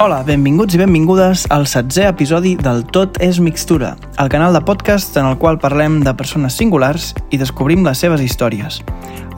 Hola, 0.00 0.22
benvinguts 0.24 0.72
i 0.72 0.78
benvingudes 0.80 1.42
al 1.52 1.66
setzè 1.68 2.06
episodi 2.08 2.54
del 2.56 2.86
Tot 2.88 3.18
és 3.20 3.36
Mixtura, 3.44 3.90
el 4.16 4.30
canal 4.32 4.54
de 4.56 4.62
podcast 4.64 5.18
en 5.20 5.26
el 5.28 5.34
qual 5.36 5.58
parlem 5.60 5.98
de 6.00 6.14
persones 6.16 6.54
singulars 6.56 7.10
i 7.28 7.36
descobrim 7.36 7.84
les 7.84 8.00
seves 8.00 8.22
històries. 8.24 8.78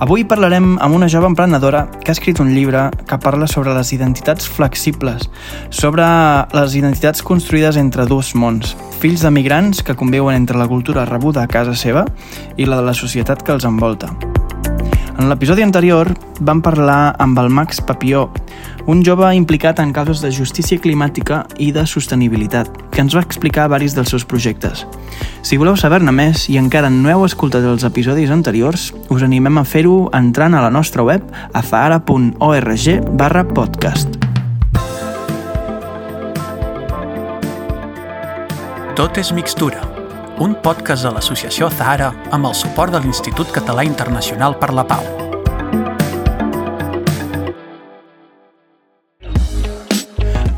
Avui 0.06 0.22
parlarem 0.22 0.76
amb 0.78 0.94
una 0.94 1.08
jove 1.10 1.26
emprenedora 1.26 1.80
que 1.96 2.12
ha 2.12 2.14
escrit 2.14 2.38
un 2.38 2.52
llibre 2.54 2.84
que 3.10 3.18
parla 3.18 3.48
sobre 3.50 3.74
les 3.74 3.90
identitats 3.90 4.46
flexibles, 4.46 5.26
sobre 5.74 6.06
les 6.54 6.76
identitats 6.78 7.26
construïdes 7.26 7.80
entre 7.82 8.06
dos 8.06 8.30
mons, 8.38 8.76
fills 9.02 9.26
de 9.26 9.34
migrants 9.34 9.82
que 9.82 9.98
conviuen 9.98 10.38
entre 10.38 10.62
la 10.62 10.70
cultura 10.70 11.08
rebuda 11.10 11.42
a 11.42 11.50
casa 11.50 11.74
seva 11.74 12.06
i 12.54 12.70
la 12.70 12.78
de 12.78 12.86
la 12.86 12.94
societat 12.94 13.42
que 13.42 13.58
els 13.58 13.66
envolta. 13.66 14.14
En 15.18 15.28
l'episodi 15.28 15.62
anterior 15.62 16.08
vam 16.40 16.62
parlar 16.64 17.12
amb 17.20 17.38
el 17.38 17.50
Max 17.52 17.82
Papió, 17.84 18.30
un 18.86 19.02
jove 19.04 19.28
implicat 19.36 19.78
en 19.82 19.92
causes 19.92 20.22
de 20.24 20.30
justícia 20.32 20.80
climàtica 20.80 21.42
i 21.60 21.68
de 21.72 21.84
sostenibilitat, 21.86 22.70
que 22.90 23.04
ens 23.04 23.14
va 23.14 23.22
explicar 23.22 23.68
varis 23.68 23.94
dels 23.94 24.10
seus 24.10 24.24
projectes. 24.24 24.86
Si 25.44 25.58
voleu 25.60 25.76
saber-ne 25.76 26.14
més 26.16 26.48
i 26.48 26.58
encara 26.58 26.90
no 26.90 27.12
heu 27.12 27.26
escoltat 27.28 27.66
els 27.68 27.84
episodis 27.84 28.32
anteriors, 28.32 28.90
us 29.12 29.22
animem 29.22 29.60
a 29.60 29.66
fer-ho 29.68 30.08
entrant 30.16 30.56
a 30.56 30.64
la 30.64 30.72
nostra 30.72 31.04
web 31.04 31.28
a 31.52 31.62
zahara.org 31.62 32.88
barra 33.12 33.44
podcast. 33.44 34.18
Tot 38.96 39.16
és 39.16 39.32
mixtura, 39.32 39.91
un 40.42 40.56
podcast 40.58 41.04
de 41.06 41.10
l'associació 41.14 41.68
Zahara 41.70 42.08
amb 42.34 42.48
el 42.48 42.54
suport 42.58 42.90
de 42.90 42.98
l'Institut 43.04 43.52
Català 43.54 43.84
Internacional 43.86 44.56
per 44.58 44.72
la 44.74 44.82
Pau. 44.82 45.04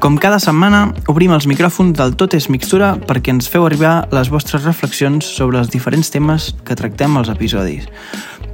Com 0.00 0.16
cada 0.20 0.40
setmana, 0.40 0.86
obrim 1.08 1.32
els 1.36 1.48
micròfons 1.48 1.96
del 2.00 2.16
Tot 2.16 2.36
és 2.36 2.48
Mixtura 2.52 2.94
perquè 3.08 3.32
ens 3.36 3.48
feu 3.52 3.68
arribar 3.68 4.08
les 4.12 4.32
vostres 4.32 4.64
reflexions 4.64 5.28
sobre 5.36 5.60
els 5.60 5.72
diferents 5.72 6.12
temes 6.12 6.52
que 6.64 6.76
tractem 6.80 7.20
als 7.20 7.32
episodis. 7.32 7.88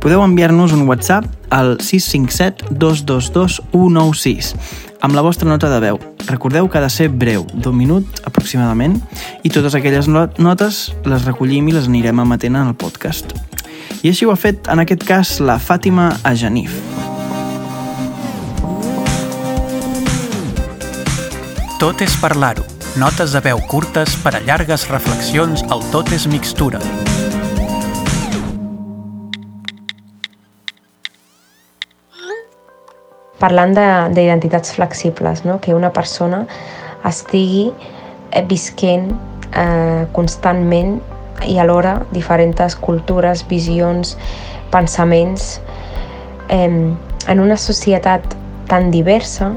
Podeu 0.02 0.24
enviar-nos 0.26 0.74
un 0.74 0.86
WhatsApp 0.88 1.26
al 1.54 1.76
657 1.78 2.74
222 2.74 3.60
196 3.70 4.89
amb 5.00 5.14
la 5.14 5.22
vostra 5.22 5.48
nota 5.48 5.70
de 5.72 5.80
veu. 5.80 5.98
Recordeu 6.26 6.68
que 6.68 6.78
ha 6.78 6.84
de 6.84 6.90
ser 6.90 7.08
breu, 7.08 7.46
d'un 7.54 7.76
minut 7.76 8.20
aproximadament, 8.28 8.98
i 9.42 9.50
totes 9.50 9.74
aquelles 9.74 10.08
notes 10.08 10.80
les 11.04 11.24
recollim 11.24 11.68
i 11.68 11.76
les 11.76 11.88
anirem 11.88 12.20
emetent 12.22 12.56
en 12.56 12.72
el 12.72 12.76
podcast. 12.76 13.32
I 14.02 14.12
així 14.12 14.28
ho 14.28 14.32
ha 14.32 14.38
fet, 14.40 14.68
en 14.72 14.80
aquest 14.80 15.04
cas, 15.08 15.38
la 15.40 15.58
Fàtima 15.60 16.12
Ajanif. 16.24 16.76
Tot 21.80 22.02
és 22.04 22.16
parlar-ho. 22.20 22.66
Notes 23.00 23.32
de 23.32 23.40
veu 23.44 23.60
curtes 23.70 24.16
per 24.20 24.34
a 24.36 24.44
llargues 24.44 24.88
reflexions 24.90 25.64
al 25.70 25.84
Tot 25.94 26.12
és 26.12 26.28
mixtura. 26.28 26.82
Parlant 33.40 33.74
d'identitats 34.14 34.74
flexibles, 34.76 35.44
no? 35.48 35.58
que 35.60 35.74
una 35.74 35.90
persona 35.92 36.44
estigui 37.08 37.70
eh, 38.30 38.44
visquent 38.44 39.08
eh, 39.56 40.06
constantment 40.12 40.98
i 41.48 41.56
alhora 41.58 42.02
diferents 42.12 42.76
cultures, 42.76 43.46
visions, 43.48 44.16
pensaments 44.70 45.60
eh, 46.48 46.92
en 47.28 47.40
una 47.40 47.56
societat 47.56 48.36
tan 48.68 48.90
diversa, 48.90 49.54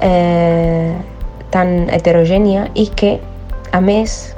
eh, 0.00 0.94
tan 1.50 1.90
heterogènia 1.90 2.68
i 2.74 2.88
que, 2.96 3.18
a 3.72 3.80
més, 3.84 4.34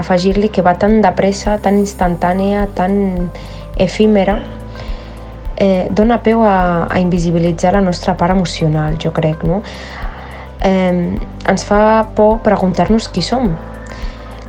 afegir-li 0.00 0.50
que 0.50 0.62
va 0.62 0.76
tan 0.78 1.00
de 1.02 1.10
pressa, 1.16 1.58
tan 1.62 1.78
instantània, 1.80 2.66
tan 2.78 3.30
efímera, 3.80 4.38
eh, 5.56 5.88
dona 5.90 6.20
peu 6.22 6.42
a, 6.42 6.86
a 6.90 6.98
invisibilitzar 7.00 7.74
la 7.74 7.80
nostra 7.80 8.16
part 8.16 8.34
emocional, 8.34 8.98
jo 9.02 9.12
crec, 9.12 9.44
no? 9.44 9.62
Eh, 10.64 11.18
ens 11.48 11.64
fa 11.66 12.06
por 12.16 12.40
preguntar-nos 12.46 13.08
qui 13.08 13.22
som. 13.22 13.52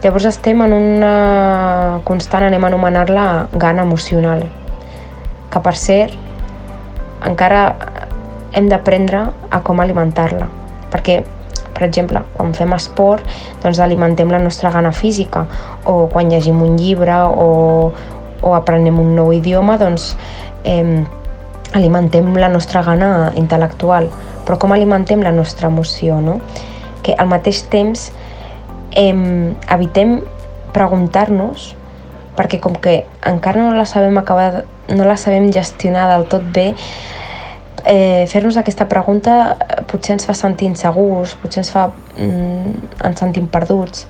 Llavors 0.03 0.27
estem 0.29 0.61
en 0.61 0.73
una 0.75 1.13
constant, 2.05 2.45
anem 2.45 2.63
a 2.63 2.69
anomenar-la 2.69 3.27
gana 3.53 3.85
emocional, 3.87 4.43
que 5.49 5.61
per 5.65 5.75
cert 5.79 6.13
encara 7.25 7.63
hem 8.53 8.69
d'aprendre 8.69 9.25
a 9.49 9.61
com 9.65 9.81
alimentar-la, 9.81 10.47
perquè 10.93 11.23
per 11.75 11.83
exemple, 11.83 12.21
quan 12.37 12.53
fem 12.55 12.71
esport, 12.71 13.25
doncs 13.63 13.81
alimentem 13.83 14.29
la 14.31 14.39
nostra 14.39 14.71
gana 14.71 14.93
física, 14.95 15.43
o 15.83 16.05
quan 16.11 16.31
llegim 16.31 16.61
un 16.63 16.77
llibre 16.79 17.17
o, 17.27 17.91
o 18.39 18.53
aprenem 18.55 19.01
un 19.01 19.11
nou 19.17 19.33
idioma, 19.35 19.75
doncs 19.81 20.13
eh, 20.65 21.05
alimentem 21.75 22.35
la 22.35 22.49
nostra 22.49 22.83
gana 22.83 23.31
intel·lectual, 23.39 24.09
però 24.45 24.59
com 24.59 24.73
alimentem 24.75 25.23
la 25.23 25.33
nostra 25.35 25.69
emoció, 25.71 26.19
no? 26.21 26.39
Que 27.05 27.15
al 27.17 27.29
mateix 27.31 27.63
temps 27.71 28.09
eh, 28.95 29.15
evitem 29.71 30.19
preguntar-nos 30.75 31.73
perquè 32.35 32.59
com 32.59 32.75
que 32.75 33.05
encara 33.23 33.63
no 33.63 33.75
la 33.75 33.85
sabem 33.87 34.17
acabar, 34.19 34.65
no 34.91 35.05
la 35.07 35.15
sabem 35.17 35.47
gestionar 35.55 36.09
del 36.11 36.25
tot 36.31 36.43
bé, 36.55 36.73
eh, 37.85 38.25
fer-nos 38.27 38.57
aquesta 38.59 38.89
pregunta 38.91 39.55
potser 39.87 40.17
ens 40.17 40.27
fa 40.27 40.35
sentir 40.35 40.67
insegurs, 40.67 41.37
potser 41.39 41.63
ens 41.63 41.71
fa 41.71 41.87
mm, 42.17 42.91
ens 43.07 43.23
sentim 43.23 43.47
perduts, 43.51 44.03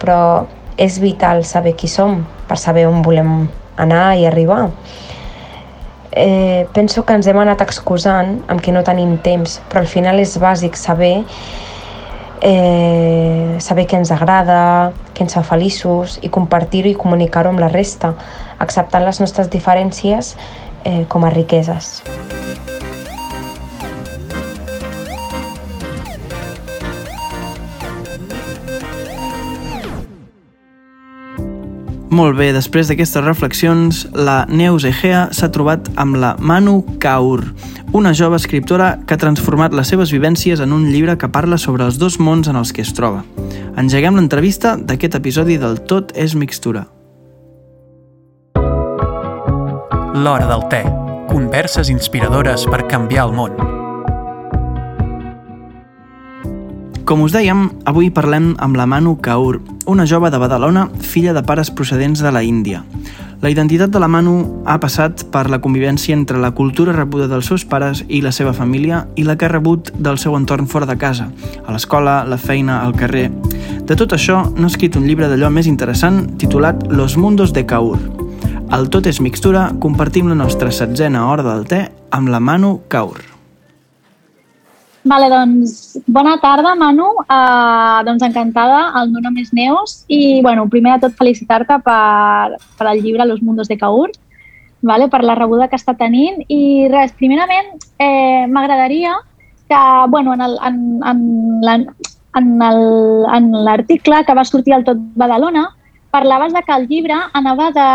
però 0.00 0.46
és 0.80 0.96
vital 1.02 1.44
saber 1.44 1.74
qui 1.76 1.90
som 1.92 2.22
per 2.48 2.56
saber 2.56 2.86
on 2.88 3.02
volem 3.04 3.50
anar 3.76 4.14
i 4.16 4.24
arribar 4.28 4.70
eh, 6.12 6.66
penso 6.74 7.04
que 7.04 7.14
ens 7.14 7.26
hem 7.30 7.38
anat 7.38 7.62
excusant 7.64 8.40
amb 8.48 8.62
que 8.62 8.72
no 8.72 8.84
tenim 8.86 9.16
temps, 9.22 9.60
però 9.70 9.84
al 9.84 9.90
final 9.90 10.20
és 10.22 10.36
bàsic 10.40 10.78
saber 10.78 11.24
eh, 12.42 13.56
saber 13.60 13.86
què 13.86 14.00
ens 14.00 14.12
agrada, 14.14 14.92
què 15.14 15.26
ens 15.26 15.36
fa 15.36 15.44
feliços 15.46 16.18
i 16.24 16.32
compartir-ho 16.32 16.90
i 16.90 16.98
comunicar-ho 16.98 17.52
amb 17.52 17.62
la 17.62 17.70
resta, 17.72 18.14
acceptant 18.58 19.06
les 19.06 19.20
nostres 19.20 19.50
diferències 19.52 20.34
eh, 20.84 21.04
com 21.08 21.24
a 21.24 21.34
riqueses. 21.34 22.00
Molt 32.10 32.34
bé, 32.34 32.48
després 32.50 32.88
d'aquestes 32.90 33.22
reflexions, 33.22 34.00
la 34.10 34.42
Neus 34.50 34.82
Egea 34.88 35.28
s'ha 35.30 35.48
trobat 35.54 35.86
amb 35.94 36.18
la 36.18 36.32
Manu 36.42 36.80
Kaur, 36.98 37.44
una 37.94 38.10
jove 38.18 38.34
escriptora 38.40 38.96
que 39.06 39.14
ha 39.14 39.22
transformat 39.22 39.74
les 39.78 39.94
seves 39.94 40.10
vivències 40.10 40.58
en 40.58 40.74
un 40.74 40.88
llibre 40.90 41.14
que 41.16 41.30
parla 41.30 41.58
sobre 41.58 41.86
els 41.86 42.02
dos 42.02 42.18
mons 42.18 42.50
en 42.50 42.58
els 42.58 42.74
que 42.74 42.82
es 42.82 42.90
troba. 42.98 43.22
Engeguem 43.78 44.18
l'entrevista 44.18 44.74
d'aquest 44.74 45.20
episodi 45.22 45.58
del 45.62 45.78
Tot 45.86 46.10
és 46.18 46.34
mixtura. 46.34 46.88
L'hora 50.18 50.50
del 50.50 50.66
te. 50.68 50.82
Converses 51.30 51.94
inspiradores 51.94 52.66
per 52.66 52.88
canviar 52.90 53.30
el 53.30 53.38
món. 53.38 53.79
Com 57.10 57.24
us 57.24 57.32
dèiem, 57.34 57.64
avui 57.90 58.06
parlem 58.14 58.52
amb 58.62 58.76
la 58.78 58.84
Manu 58.86 59.16
Kaur, 59.18 59.56
una 59.90 60.04
jove 60.06 60.28
de 60.30 60.38
Badalona, 60.38 60.84
filla 61.02 61.32
de 61.34 61.40
pares 61.42 61.66
procedents 61.74 62.20
de 62.22 62.30
la 62.30 62.44
Índia. 62.46 62.84
La 63.42 63.50
identitat 63.50 63.90
de 63.90 63.98
la 63.98 64.06
Manu 64.06 64.62
ha 64.62 64.76
passat 64.78 65.24
per 65.34 65.48
la 65.50 65.58
convivència 65.58 66.14
entre 66.14 66.38
la 66.38 66.52
cultura 66.54 66.94
rebuda 66.94 67.26
dels 67.26 67.50
seus 67.50 67.64
pares 67.66 68.04
i 68.06 68.20
la 68.22 68.30
seva 68.30 68.52
família 68.54 69.00
i 69.18 69.24
la 69.26 69.34
que 69.34 69.48
ha 69.48 69.50
rebut 69.50 69.90
del 69.98 70.20
seu 70.22 70.36
entorn 70.38 70.70
fora 70.70 70.86
de 70.86 70.94
casa, 71.02 71.26
a 71.66 71.74
l'escola, 71.74 72.20
la 72.22 72.38
feina, 72.38 72.78
al 72.84 72.94
carrer. 72.94 73.26
De 73.90 73.98
tot 73.98 74.14
això, 74.14 74.44
n'ha 74.54 74.70
escrit 74.70 74.94
un 74.94 75.10
llibre 75.10 75.26
d'allò 75.26 75.50
més 75.50 75.66
interessant 75.66 76.36
titulat 76.38 76.86
Los 76.94 77.18
mundos 77.18 77.50
de 77.50 77.66
Kaur. 77.66 77.98
Al 78.70 78.86
Tot 78.86 79.10
és 79.10 79.18
mixtura 79.18 79.66
compartim 79.82 80.30
la 80.30 80.38
nostra 80.38 80.70
setzena 80.70 81.26
hora 81.26 81.42
del 81.50 81.66
te 81.66 81.88
amb 82.14 82.30
la 82.30 82.38
Manu 82.38 82.76
Kaur. 82.86 83.29
Vale, 85.02 85.30
doncs, 85.32 85.98
bona 86.06 86.36
tarda, 86.40 86.74
Manu. 86.76 87.08
Uh, 87.24 88.04
doncs 88.04 88.22
encantada, 88.26 88.90
el 89.00 89.08
meu 89.14 89.22
nom 89.24 89.38
és 89.40 89.48
Neus. 89.56 90.02
I, 90.12 90.42
bueno, 90.44 90.66
primer 90.68 90.98
de 90.98 91.06
tot 91.06 91.16
felicitar-te 91.16 91.78
per, 91.86 92.58
per 92.76 92.90
el 92.90 93.00
llibre 93.00 93.24
Los 93.24 93.40
mundos 93.42 93.68
de 93.68 93.78
Kaur, 93.80 94.10
vale, 94.82 95.08
per 95.08 95.22
la 95.24 95.38
rebuda 95.38 95.68
que 95.68 95.80
està 95.80 95.96
tenint. 95.96 96.44
I 96.52 96.88
res, 96.92 97.16
primerament 97.16 97.72
eh, 97.96 98.44
m'agradaria 98.46 99.16
que, 99.70 99.82
bueno, 100.12 100.34
en 100.34 100.44
el, 100.44 100.58
en, 100.68 100.78
en, 101.08 101.26
la, 101.64 101.78
en 103.38 103.52
l'article 103.64 104.24
que 104.26 104.34
va 104.36 104.44
sortir 104.44 104.74
al 104.76 104.84
Tot 104.84 105.00
Badalona, 105.16 105.70
parlaves 106.10 106.52
de 106.52 106.60
que 106.66 106.76
el 106.76 106.88
llibre 106.90 107.16
anava 107.32 107.70
de, 107.72 107.90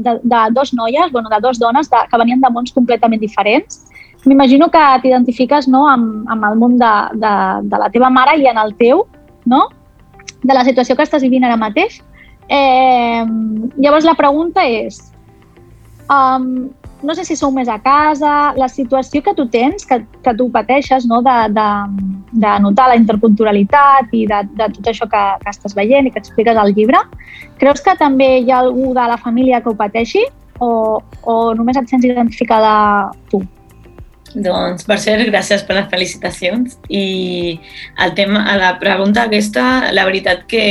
de, 0.00 0.20
de 0.22 0.44
dos 0.54 0.72
noies, 0.72 1.12
bueno, 1.12 1.28
de 1.28 1.40
dos 1.42 1.58
dones 1.58 1.90
de, 1.90 1.98
que 2.08 2.18
venien 2.18 2.40
de 2.40 2.48
mons 2.54 2.72
completament 2.72 3.20
diferents 3.20 3.82
m'imagino 4.26 4.70
que 4.72 4.82
t'identifiques 5.02 5.68
no, 5.68 5.86
amb, 5.90 6.28
amb 6.30 6.50
el 6.50 6.58
món 6.60 6.78
de, 6.80 6.92
de, 7.20 7.32
de 7.70 7.80
la 7.82 7.90
teva 7.92 8.10
mare 8.12 8.38
i 8.40 8.48
en 8.50 8.60
el 8.60 8.74
teu, 8.80 9.04
no? 9.46 9.66
de 10.44 10.54
la 10.54 10.64
situació 10.64 10.96
que 10.96 11.04
estàs 11.06 11.24
vivint 11.24 11.44
ara 11.44 11.56
mateix. 11.60 12.00
Eh, 12.52 13.24
llavors 13.80 14.04
la 14.04 14.16
pregunta 14.18 14.64
és, 14.68 15.00
um, 16.12 16.68
no 17.04 17.14
sé 17.16 17.24
si 17.24 17.36
sou 17.36 17.52
més 17.52 17.68
a 17.68 17.78
casa, 17.84 18.52
la 18.56 18.68
situació 18.68 19.22
que 19.24 19.34
tu 19.36 19.46
tens, 19.52 19.84
que, 19.88 20.00
que 20.24 20.34
tu 20.36 20.48
pateixes, 20.52 21.06
no? 21.08 21.20
de, 21.24 21.36
de, 21.56 21.66
de 22.44 22.52
notar 22.64 22.88
la 22.92 22.98
interculturalitat 23.00 24.12
i 24.12 24.24
de, 24.30 24.40
de 24.56 24.70
tot 24.78 24.92
això 24.92 25.08
que, 25.10 25.24
que 25.42 25.52
estàs 25.52 25.76
veient 25.76 26.08
i 26.08 26.14
que 26.14 26.22
expliques 26.22 26.56
al 26.56 26.72
llibre, 26.76 27.00
creus 27.60 27.84
que 27.84 27.96
també 28.00 28.38
hi 28.40 28.52
ha 28.52 28.62
algú 28.64 28.92
de 28.96 29.08
la 29.12 29.20
família 29.20 29.60
que 29.60 29.72
ho 29.72 29.76
pateixi 29.76 30.24
o, 30.60 31.00
o 31.24 31.36
només 31.56 31.76
et 31.80 31.92
sents 31.92 32.08
identificada 32.08 33.12
tu? 33.32 33.42
Doncs, 34.34 34.82
per 34.82 34.98
cert, 34.98 35.28
gràcies 35.30 35.62
per 35.62 35.76
les 35.78 35.90
felicitacions. 35.92 36.78
I 36.90 37.60
el 38.02 38.14
tema, 38.18 38.42
a 38.50 38.56
la 38.58 38.72
pregunta 38.80 39.28
aquesta, 39.28 39.92
la 39.94 40.06
veritat 40.08 40.42
que 40.50 40.64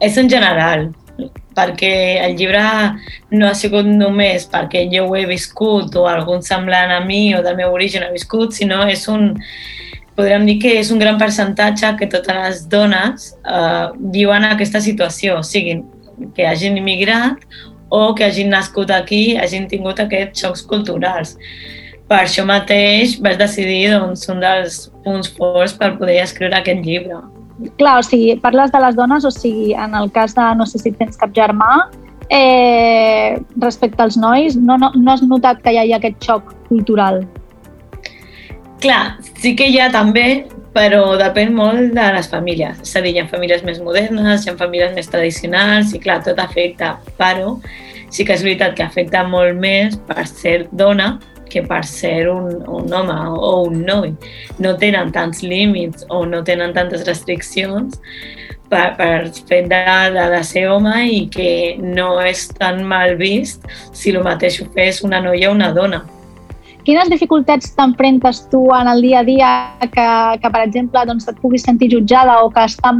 és 0.00 0.16
en 0.16 0.30
general, 0.32 0.88
perquè 1.56 1.92
el 2.24 2.38
llibre 2.38 2.62
no 3.34 3.48
ha 3.50 3.56
sigut 3.58 3.84
només 3.84 4.46
perquè 4.48 4.86
jo 4.88 5.04
ho 5.08 5.16
he 5.18 5.26
viscut 5.28 5.96
o 5.98 6.06
algun 6.08 6.40
semblant 6.46 6.94
a 6.94 7.00
mi 7.04 7.34
o 7.36 7.42
del 7.44 7.58
meu 7.58 7.74
origen 7.76 8.06
ha 8.06 8.12
viscut, 8.14 8.54
sinó 8.56 8.86
és 8.88 9.02
un, 9.12 9.34
podríem 10.16 10.46
dir 10.48 10.56
que 10.62 10.76
és 10.78 10.92
un 10.94 11.02
gran 11.02 11.18
percentatge 11.20 11.90
que 11.98 12.08
totes 12.08 12.38
les 12.38 12.62
dones 12.72 13.34
eh, 13.44 13.88
viuen 14.14 14.46
aquesta 14.48 14.80
situació, 14.80 15.42
siguin 15.44 15.84
que 16.36 16.46
hagin 16.48 16.78
immigrat 16.80 17.44
o 17.90 18.14
que 18.14 18.24
hagin 18.24 18.52
nascut 18.54 18.92
aquí, 18.94 19.36
hagin 19.36 19.68
tingut 19.68 20.00
aquests 20.00 20.46
xocs 20.46 20.64
culturals 20.70 21.36
per 22.10 22.24
això 22.24 22.42
mateix 22.42 23.14
vaig 23.22 23.38
decidir 23.38 23.92
doncs, 23.94 24.26
un 24.32 24.42
dels 24.42 24.80
punts 25.04 25.30
forts 25.36 25.76
per 25.78 25.92
poder 26.00 26.18
escriure 26.24 26.58
aquest 26.58 26.82
llibre. 26.82 27.20
Clar, 27.78 28.00
o 28.00 28.02
sigui, 28.02 28.34
parles 28.42 28.72
de 28.74 28.80
les 28.82 28.96
dones, 28.98 29.26
o 29.28 29.30
sigui, 29.30 29.74
en 29.78 29.94
el 29.94 30.10
cas 30.10 30.34
de 30.34 30.46
no 30.58 30.66
sé 30.66 30.80
si 30.82 30.90
tens 30.96 31.20
cap 31.20 31.30
germà, 31.36 31.86
eh, 32.32 33.38
respecte 33.62 34.02
als 34.02 34.16
nois, 34.18 34.56
no, 34.56 34.78
no, 34.80 34.90
no 34.96 35.12
has 35.12 35.22
notat 35.22 35.62
que 35.62 35.74
hi 35.74 35.78
hagi 35.84 35.94
aquest 35.98 36.18
xoc 36.26 36.50
cultural? 36.70 37.22
Clar, 38.82 39.20
sí 39.38 39.54
que 39.54 39.68
hi 39.68 39.78
ha 39.78 39.90
també, 39.92 40.48
però 40.74 41.14
depèn 41.20 41.54
molt 41.54 41.94
de 41.94 42.10
les 42.16 42.30
famílies. 42.32 42.80
És 42.82 42.96
a 42.96 43.04
dir, 43.04 43.14
hi 43.14 43.22
ha 43.22 43.28
famílies 43.30 43.62
més 43.66 43.78
modernes, 43.84 44.46
hi 44.46 44.50
ha 44.50 44.58
famílies 44.58 44.96
més 44.96 45.10
tradicionals 45.12 45.94
i 45.94 46.02
clar, 46.02 46.22
tot 46.26 46.42
afecta, 46.42 46.96
però 47.20 47.58
sí 48.10 48.24
que 48.26 48.34
és 48.34 48.42
veritat 48.42 48.74
que 48.74 48.82
afecta 48.82 49.22
molt 49.22 49.54
més 49.60 49.94
per 50.08 50.24
ser 50.26 50.64
dona 50.72 51.18
que 51.50 51.62
per 51.66 51.82
ser 51.86 52.28
un, 52.30 52.60
un 52.66 52.92
home 52.94 53.16
o 53.36 53.52
un 53.66 53.82
noi 53.86 54.14
no 54.62 54.76
tenen 54.80 55.10
tants 55.14 55.42
límits 55.42 56.06
o 56.08 56.24
no 56.26 56.42
tenen 56.46 56.74
tantes 56.76 57.04
restriccions 57.08 57.98
per, 58.70 58.94
per 58.96 59.28
fet 59.48 59.68
de, 59.68 59.80
de, 60.14 60.24
de 60.34 60.40
ser 60.46 60.68
home 60.70 60.94
i 61.10 61.24
que 61.34 61.50
no 61.82 62.14
és 62.22 62.46
tan 62.60 62.84
mal 62.86 63.16
vist 63.20 63.66
si 63.92 64.14
el 64.14 64.22
mateix 64.24 64.60
ho 64.62 64.68
fes 64.76 65.02
una 65.06 65.20
noia 65.24 65.50
o 65.50 65.56
una 65.56 65.72
dona. 65.76 66.04
Quines 66.86 67.10
dificultats 67.12 67.74
t'enfrentes 67.76 68.46
tu 68.52 68.62
en 68.72 68.88
el 68.88 69.02
dia 69.04 69.20
a 69.20 69.26
dia 69.26 69.50
que, 69.82 70.06
que 70.40 70.50
per 70.50 70.62
exemple, 70.64 71.02
doncs, 71.06 71.28
et 71.28 71.42
puguis 71.42 71.66
sentir 71.66 71.90
jutjada 71.92 72.38
o 72.44 72.48
que 72.54 72.64
està 72.64 72.94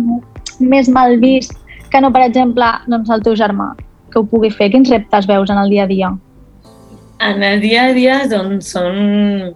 més 0.60 0.90
mal 0.92 1.16
vist 1.22 1.56
que 1.90 2.02
no, 2.02 2.12
per 2.12 2.26
exemple, 2.26 2.66
doncs, 2.90 3.08
el 3.10 3.24
teu 3.24 3.38
germà 3.38 3.72
que 4.10 4.18
ho 4.20 4.26
pugui 4.26 4.50
fer? 4.50 4.70
Quins 4.74 4.90
reptes 4.90 5.26
veus 5.30 5.50
en 5.50 5.58
el 5.62 5.70
dia 5.72 5.86
a 5.86 5.90
dia? 5.90 6.10
En 7.20 7.42
el 7.42 7.60
dia 7.60 7.84
a 7.84 7.92
dia 7.92 8.14
doncs, 8.30 8.70
són, 8.72 9.50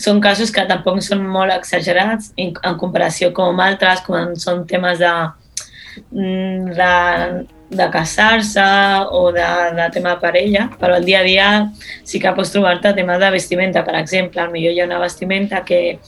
són 0.00 0.20
casos 0.24 0.52
que 0.54 0.64
tampoc 0.70 1.02
són 1.04 1.26
molt 1.28 1.52
exagerats 1.52 2.30
en, 2.40 2.54
en 2.64 2.78
comparació 2.80 3.28
com 3.36 3.60
altres, 3.60 4.00
quan 4.06 4.32
són 4.40 4.62
temes 4.70 5.02
de, 5.02 5.10
mm, 6.08 6.72
de, 6.78 6.94
de 7.76 7.90
casar-se 7.92 8.64
o 9.20 9.26
de, 9.36 9.50
de 9.76 9.90
tema 9.92 10.14
de 10.14 10.22
parella, 10.24 10.66
però 10.80 10.96
el 10.96 11.04
dia 11.04 11.20
a 11.20 11.28
dia 11.28 11.48
sí 12.08 12.22
que 12.22 12.32
pots 12.32 12.54
trobar-te 12.56 12.94
tema 12.96 13.18
de 13.20 13.30
vestimenta, 13.36 13.84
per 13.84 13.98
exemple. 14.00 14.48
Potser 14.48 14.72
hi 14.72 14.80
ha 14.80 14.88
una 14.88 15.04
vestimenta 15.04 15.60
que, 15.68 15.98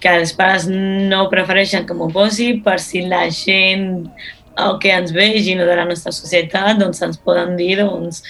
que 0.00 0.16
els 0.22 0.32
pares 0.40 0.70
no 0.72 1.26
prefereixen 1.28 1.84
que 1.84 2.00
m'ho 2.00 2.08
posi 2.16 2.54
per 2.64 2.78
si 2.80 3.04
la 3.04 3.26
gent 3.28 4.08
el 4.58 4.78
que 4.82 4.90
ens 4.92 5.12
vegin 5.14 5.62
de 5.62 5.76
la 5.76 5.86
nostra 5.88 6.12
societat, 6.12 6.78
doncs 6.80 7.02
ens 7.06 7.20
poden 7.22 7.56
dir, 7.58 7.76
doncs, 7.80 8.22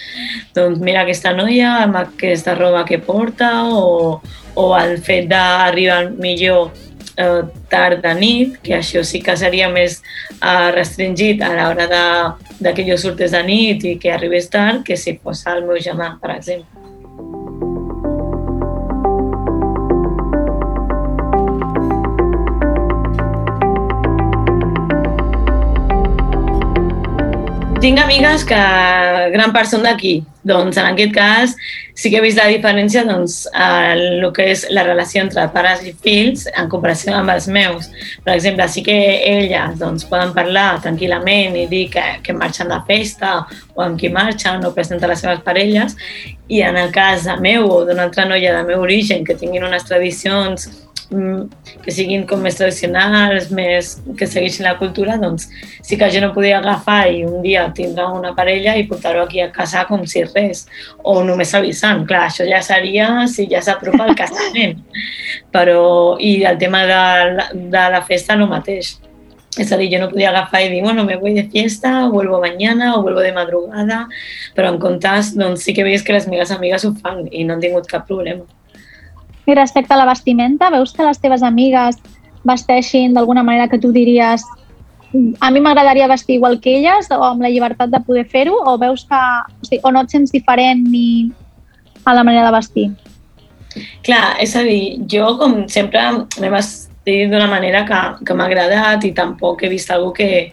doncs 0.56 0.82
mira 0.84 1.04
aquesta 1.04 1.32
noia 1.36 1.80
amb 1.84 1.98
aquesta 2.02 2.54
roba 2.58 2.84
que 2.88 3.00
porta 3.02 3.50
o, 3.72 4.20
o 4.54 4.66
el 4.78 4.98
fet 5.04 5.30
d'arribar 5.30 6.10
millor 6.20 6.70
eh, 7.16 7.42
tard 7.68 8.02
de 8.04 8.14
nit, 8.18 8.58
que 8.64 8.76
això 8.78 9.04
sí 9.06 9.22
que 9.24 9.36
seria 9.36 9.70
més 9.72 10.00
eh, 10.40 10.68
restringit 10.76 11.42
a 11.42 11.54
l'hora 11.56 11.88
de, 11.90 12.04
de 12.60 12.74
que 12.76 12.86
jo 12.88 12.98
surtés 13.00 13.34
de 13.36 13.42
nit 13.46 13.84
i 13.84 13.96
que 14.00 14.12
arribés 14.14 14.50
tard 14.52 14.84
que 14.86 14.96
si 14.96 15.18
fos 15.22 15.46
el 15.50 15.64
meu 15.68 15.80
germà, 15.80 16.14
per 16.20 16.36
exemple. 16.36 16.79
Tinc 27.80 27.96
amigues 27.96 28.42
que 28.44 28.56
gran 29.32 29.54
part 29.56 29.70
són 29.70 29.86
d'aquí. 29.86 30.18
Doncs 30.44 30.76
en 30.76 30.84
aquest 30.90 31.14
cas 31.16 31.54
sí 31.96 32.10
que 32.12 32.18
he 32.18 32.24
vist 32.24 32.36
la 32.36 32.50
diferència 32.52 33.06
doncs, 33.08 33.46
el 33.56 34.26
que 34.36 34.50
és 34.52 34.66
la 34.76 34.84
relació 34.84 35.22
entre 35.24 35.46
pares 35.54 35.80
i 35.88 35.94
fills 36.04 36.44
en 36.50 36.68
comparació 36.68 37.14
amb 37.16 37.32
els 37.32 37.46
meus. 37.48 37.88
Per 38.26 38.34
exemple, 38.34 38.66
sí 38.68 38.84
que 38.84 38.98
elles 39.30 39.78
doncs, 39.80 40.04
poden 40.12 40.34
parlar 40.36 40.82
tranquil·lament 40.84 41.56
i 41.56 41.64
dir 41.72 41.86
que, 41.94 42.04
que 42.20 42.36
marxen 42.36 42.68
de 42.68 42.82
festa 42.84 43.32
o 43.72 43.86
amb 43.86 43.96
qui 43.96 44.12
marxen 44.12 44.60
o 44.60 44.74
presenten 44.76 45.14
les 45.14 45.24
seves 45.24 45.40
parelles 45.48 45.96
i 46.52 46.60
en 46.66 46.76
el 46.76 46.92
cas 46.92 47.30
meu 47.40 47.64
o 47.64 47.80
d'una 47.88 48.10
altra 48.10 48.28
noia 48.28 48.58
del 48.58 48.68
meu 48.68 48.84
origen 48.84 49.24
que 49.24 49.40
tinguin 49.40 49.64
unes 49.64 49.88
tradicions 49.88 50.68
que 51.10 51.90
siguin 51.90 52.22
com 52.30 52.42
més 52.44 52.54
tradicionals, 52.58 53.48
més, 53.54 53.96
que 54.18 54.28
segueixin 54.30 54.68
la 54.68 54.76
cultura, 54.78 55.16
doncs 55.18 55.48
sí 55.82 55.98
que 55.98 56.08
jo 56.12 56.22
no 56.22 56.30
podia 56.36 56.60
agafar 56.60 57.00
i 57.10 57.24
un 57.26 57.40
dia 57.42 57.66
tindre 57.74 58.06
una 58.14 58.30
parella 58.36 58.76
i 58.78 58.86
portar-ho 58.86 59.24
aquí 59.24 59.42
a 59.42 59.50
casa 59.50 59.84
com 59.88 60.06
si 60.06 60.22
res, 60.28 60.66
o 61.02 61.20
només 61.26 61.54
avisant. 61.58 62.06
Clar, 62.06 62.28
això 62.28 62.46
ja 62.46 62.62
seria 62.62 63.10
si 63.30 63.48
ja 63.50 63.62
s'apropa 63.64 64.06
el 64.06 64.16
casament. 64.18 64.78
Però, 65.54 66.16
i 66.22 66.44
el 66.46 66.58
tema 66.62 66.84
de, 66.86 67.48
de 67.74 67.86
la 67.96 68.04
festa 68.06 68.38
no 68.38 68.46
mateix. 68.50 68.98
A 69.58 69.76
dir, 69.76 69.88
jo 69.90 69.98
no 69.98 70.12
podia 70.12 70.28
agafar 70.30 70.60
i 70.62 70.68
dir, 70.70 70.84
bueno, 70.84 71.02
me 71.04 71.16
voy 71.18 71.34
de 71.34 71.48
fiesta, 71.50 72.06
o 72.06 72.12
vuelvo 72.12 72.38
mañana, 72.40 72.94
o 72.94 73.02
vuelvo 73.02 73.18
de 73.18 73.32
madrugada, 73.34 74.04
però 74.54 74.70
en 74.70 74.78
comptes, 74.78 75.32
doncs 75.34 75.66
sí 75.66 75.74
que 75.74 75.82
veus 75.82 76.06
que 76.06 76.14
les 76.14 76.28
meves 76.30 76.54
amigues 76.54 76.86
ho 76.86 76.92
fan 76.94 77.24
i 77.32 77.42
no 77.42 77.56
han 77.56 77.64
tingut 77.64 77.90
cap 77.90 78.06
problema. 78.06 78.46
I 79.46 79.54
respecte 79.54 79.94
a 79.94 79.98
la 79.98 80.06
vestimenta, 80.06 80.70
veus 80.70 80.92
que 80.92 81.06
les 81.06 81.20
teves 81.20 81.42
amigues 81.42 81.98
vesteixin 82.44 83.14
d'alguna 83.14 83.42
manera 83.42 83.68
que 83.68 83.78
tu 83.78 83.92
diries 83.92 84.44
a 85.40 85.50
mi 85.50 85.60
m'agradaria 85.60 86.06
vestir 86.06 86.36
igual 86.36 86.60
que 86.60 86.76
elles 86.78 87.10
o 87.10 87.22
amb 87.24 87.42
la 87.42 87.50
llibertat 87.50 87.90
de 87.90 88.00
poder 88.06 88.26
fer-ho 88.30 88.54
o 88.54 88.78
veus 88.78 89.04
que 89.08 89.18
o, 89.18 89.64
sigui, 89.66 89.80
o 89.82 89.90
no 89.90 90.04
et 90.04 90.10
sents 90.14 90.30
diferent 90.30 90.84
ni 90.86 91.32
a 92.04 92.14
la 92.14 92.24
manera 92.24 92.46
de 92.46 92.56
vestir? 92.56 92.88
Clar, 94.06 94.36
és 94.42 94.54
a 94.56 94.62
dir, 94.66 95.02
jo 95.10 95.34
com 95.38 95.64
sempre 95.70 96.02
m'he 96.14 96.50
vestit 96.50 97.30
d'una 97.30 97.48
manera 97.50 97.84
que, 97.86 98.00
que 98.26 98.34
m'ha 98.34 98.46
agradat 98.46 99.04
i 99.06 99.12
tampoc 99.16 99.64
he 99.64 99.70
vist 99.72 99.90
algú 99.90 100.12
que, 100.14 100.50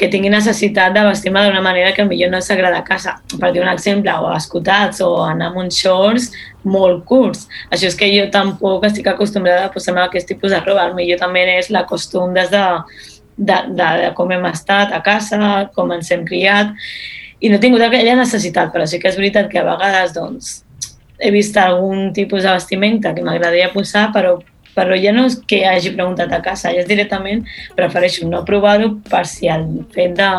que 0.00 0.08
tingui 0.08 0.32
necessitat 0.32 0.94
de 0.96 1.04
vestir-me 1.04 1.44
d'una 1.44 1.60
manera 1.64 1.92
que 1.92 2.04
millor 2.08 2.32
no 2.32 2.40
s'agrada 2.40 2.80
a 2.80 2.84
casa. 2.84 3.18
Per 3.36 3.52
dir 3.52 3.60
un 3.60 3.68
exemple, 3.68 4.12
o 4.16 4.32
escotats 4.32 5.04
o 5.04 5.12
anar 5.26 5.50
amb 5.50 5.60
uns 5.64 5.76
shorts 5.76 6.30
molt 6.64 7.04
curts. 7.08 7.46
Això 7.70 7.88
és 7.88 7.96
que 7.96 8.08
jo 8.12 8.26
tampoc 8.32 8.84
estic 8.88 9.08
acostumbrada 9.10 9.68
a 9.68 9.72
posar-me 9.72 10.02
aquest 10.04 10.28
tipus 10.28 10.52
de 10.52 10.60
roba. 10.64 10.90
Millor 10.96 11.20
també 11.22 11.46
és 11.56 11.70
la 11.72 11.86
costum 11.88 12.34
des 12.36 12.50
de, 12.52 12.64
de, 13.36 13.58
de, 13.70 13.88
de 14.04 14.10
com 14.16 14.32
hem 14.32 14.44
estat 14.50 14.92
a 14.92 15.00
casa, 15.04 15.70
com 15.74 15.92
ens 15.96 16.10
hem 16.12 16.26
criat, 16.28 16.74
i 17.40 17.48
no 17.48 17.56
he 17.56 17.62
tingut 17.62 17.82
aquella 17.84 18.18
necessitat, 18.18 18.72
però 18.72 18.86
sí 18.86 19.00
que 19.00 19.08
és 19.08 19.16
veritat 19.16 19.48
que 19.48 19.60
a 19.60 19.64
vegades 19.64 20.12
doncs, 20.16 20.58
he 21.20 21.30
vist 21.32 21.56
algun 21.60 22.12
tipus 22.16 22.44
de 22.44 22.52
vestimenta 22.52 23.14
que 23.16 23.24
m'agradaria 23.24 23.72
posar, 23.72 24.08
però, 24.12 24.36
però 24.76 24.96
ja 25.00 25.12
no 25.16 25.26
és 25.28 25.38
que 25.48 25.62
hagi 25.68 25.94
preguntat 25.96 26.32
a 26.32 26.42
casa, 26.44 26.72
ja 26.74 26.84
és 26.84 26.88
directament 26.88 27.44
prefereixo 27.76 28.28
no 28.28 28.44
provar-ho 28.48 28.94
per 29.08 29.24
si 29.28 29.48
el 29.52 29.66
fet 29.94 30.16
de 30.20 30.30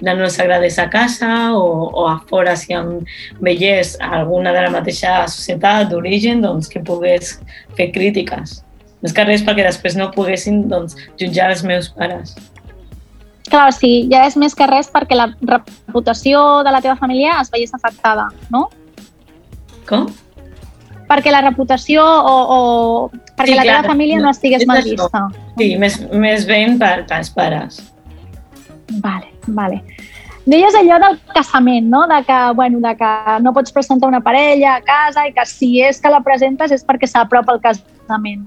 no 0.00 0.28
s'agradés 0.32 0.78
a 0.78 0.88
casa 0.90 1.52
o, 1.56 1.90
o 1.92 2.06
a 2.08 2.18
fora 2.28 2.56
si 2.56 2.72
em 2.76 3.00
veiés 3.40 3.96
alguna 4.00 4.54
de 4.56 4.62
la 4.64 4.72
mateixa 4.72 5.26
societat 5.28 5.90
d'origen 5.90 6.40
doncs, 6.44 6.70
que 6.72 6.82
pogués 6.84 7.36
fer 7.76 7.90
crítiques. 7.92 8.60
Més 9.00 9.16
que 9.16 9.24
res 9.24 9.44
perquè 9.44 9.64
després 9.64 9.96
no 9.96 10.10
poguessin 10.14 10.66
doncs, 10.68 10.96
jutjar 11.20 11.50
els 11.54 11.64
meus 11.64 11.90
pares. 11.96 12.34
Clar, 13.50 13.70
sí, 13.74 14.06
ja 14.12 14.24
és 14.28 14.36
més 14.38 14.54
que 14.54 14.66
res 14.70 14.90
perquè 14.92 15.16
la 15.18 15.30
reputació 15.40 16.62
de 16.64 16.72
la 16.72 16.82
teva 16.84 16.96
família 17.00 17.40
es 17.40 17.50
veiés 17.50 17.72
afectada, 17.74 18.28
no? 18.52 18.68
Com? 19.88 20.10
perquè 21.10 21.32
la 21.34 21.40
reputació 21.42 22.04
o, 22.04 22.34
o 22.54 22.58
perquè 23.34 23.50
Sí, 23.50 23.58
la 23.58 23.64
teva 23.66 23.80
clar, 23.80 23.90
família 23.90 24.18
no 24.20 24.28
no, 24.28 24.34
estigués 24.34 24.62
és 24.62 24.68
mal 24.70 24.82
vista. 24.86 25.24
Sí, 25.58 25.72
més, 25.80 25.96
més 26.12 26.46
ben 26.46 26.78
per, 26.78 27.00
pels 27.10 27.32
pares. 27.34 27.80
Vale, 28.90 29.32
vale. 29.46 29.84
Deies 30.46 30.74
allò 30.74 30.98
del 30.98 31.18
casament, 31.34 31.86
no? 31.86 32.06
De 32.08 32.22
que, 32.24 32.38
bueno, 32.54 32.80
de 32.80 32.96
que 32.96 33.10
no 33.40 33.52
pots 33.52 33.72
presentar 33.72 34.08
una 34.08 34.20
parella 34.20 34.76
a 34.76 34.80
casa 34.80 35.26
i 35.28 35.34
que 35.36 35.44
si 35.46 35.80
és 35.84 36.00
que 36.00 36.10
la 36.10 36.22
presentes 36.24 36.72
és 36.72 36.84
perquè 36.86 37.06
s'apropa 37.06 37.54
el 37.54 37.60
casament. 37.60 38.46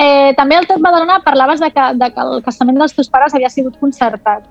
Eh, 0.00 0.32
també 0.34 0.56
al 0.56 0.66
Tot 0.66 0.80
Badalona 0.80 1.20
parlaves 1.20 1.60
de 1.60 1.70
que, 1.70 1.86
de 2.00 2.08
que 2.10 2.20
el 2.24 2.42
casament 2.42 2.78
dels 2.80 2.94
teus 2.96 3.10
pares 3.12 3.34
havia 3.34 3.50
sigut 3.52 3.76
concertat. 3.78 4.46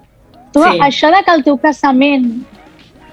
Tu, 0.53 0.61
Sí. 0.63 0.79
això 0.79 1.09
de 1.11 1.23
que 1.25 1.31
el 1.31 1.43
teu 1.43 1.57
casament 1.57 2.45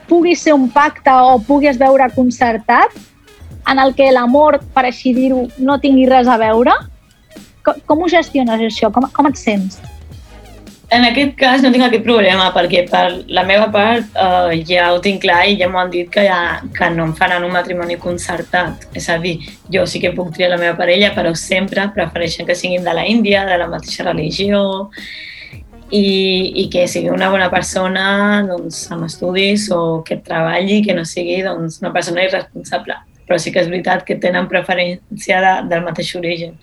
pugui 0.06 0.36
ser 0.36 0.52
un 0.54 0.68
pacte 0.70 1.10
o 1.10 1.38
puguis 1.40 1.78
veure 1.78 2.10
concertat, 2.14 2.92
en 3.66 3.78
el 3.78 3.94
que 3.94 4.12
l'amor, 4.12 4.60
per 4.74 4.84
així 4.84 5.12
dir-ho, 5.14 5.48
no 5.58 5.80
tingui 5.80 6.06
res 6.06 6.28
a 6.28 6.36
veure, 6.36 6.72
com, 7.64 7.74
com 7.86 8.02
ho 8.02 8.08
gestiones, 8.08 8.60
això? 8.60 8.92
Com, 8.92 9.08
com 9.10 9.26
et 9.26 9.36
sents? 9.36 9.80
En 10.88 11.02
aquest 11.02 11.32
cas 11.34 11.62
no 11.64 11.72
tinc 11.74 11.82
aquest 11.82 12.04
problema 12.06 12.44
perquè 12.54 12.84
per 12.86 13.24
la 13.34 13.42
meva 13.42 13.66
part 13.74 14.12
eh, 14.22 14.60
ja 14.68 14.92
ho 14.94 15.00
tinc 15.02 15.24
clar 15.24 15.40
i 15.50 15.56
ja 15.58 15.66
m'ho 15.68 15.80
han 15.80 15.90
dit 15.90 16.06
que, 16.14 16.22
ja, 16.28 16.60
que 16.76 16.90
no 16.94 17.08
em 17.08 17.14
faran 17.18 17.42
un 17.42 17.50
matrimoni 17.50 17.96
concertat. 17.98 18.84
És 18.94 19.08
a 19.10 19.16
dir, 19.18 19.32
jo 19.74 19.82
sí 19.90 19.98
que 20.00 20.12
puc 20.14 20.30
triar 20.36 20.52
la 20.52 20.60
meva 20.60 20.76
parella, 20.78 21.10
però 21.16 21.32
sempre 21.34 21.88
prefereixen 21.94 22.46
que 22.46 22.54
siguin 22.54 22.84
de 22.86 22.94
la 22.94 23.02
Índia, 23.06 23.42
de 23.48 23.56
la 23.58 23.66
mateixa 23.72 24.06
religió 24.06 24.60
i, 25.90 26.04
i 26.62 26.68
que 26.70 26.84
sigui 26.90 27.10
una 27.10 27.30
bona 27.34 27.48
persona 27.50 28.44
doncs, 28.46 28.84
amb 28.94 29.08
estudis 29.08 29.66
o 29.74 30.04
que 30.06 30.20
treballi, 30.22 30.84
que 30.86 30.94
no 30.94 31.02
sigui 31.06 31.40
doncs, 31.42 31.80
una 31.82 31.90
persona 31.94 32.22
irresponsable. 32.28 32.94
Però 33.26 33.40
sí 33.42 33.50
que 33.50 33.58
és 33.64 33.66
veritat 33.72 34.04
que 34.06 34.20
tenen 34.22 34.46
preferència 34.46 35.40
de, 35.42 35.52
del 35.72 35.82
mateix 35.82 36.14
origen. 36.14 36.54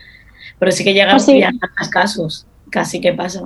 Però 0.64 0.72
sí 0.72 0.88
que 0.88 0.96
hi 0.96 1.04
ha, 1.04 1.10
O 1.12 1.20
sigui- 1.20 1.44
hi 1.44 1.52
ha 1.52 1.90
casos 1.92 2.46
que 2.72 2.86
sí 2.88 3.02
que 3.04 3.12
passa. 3.20 3.44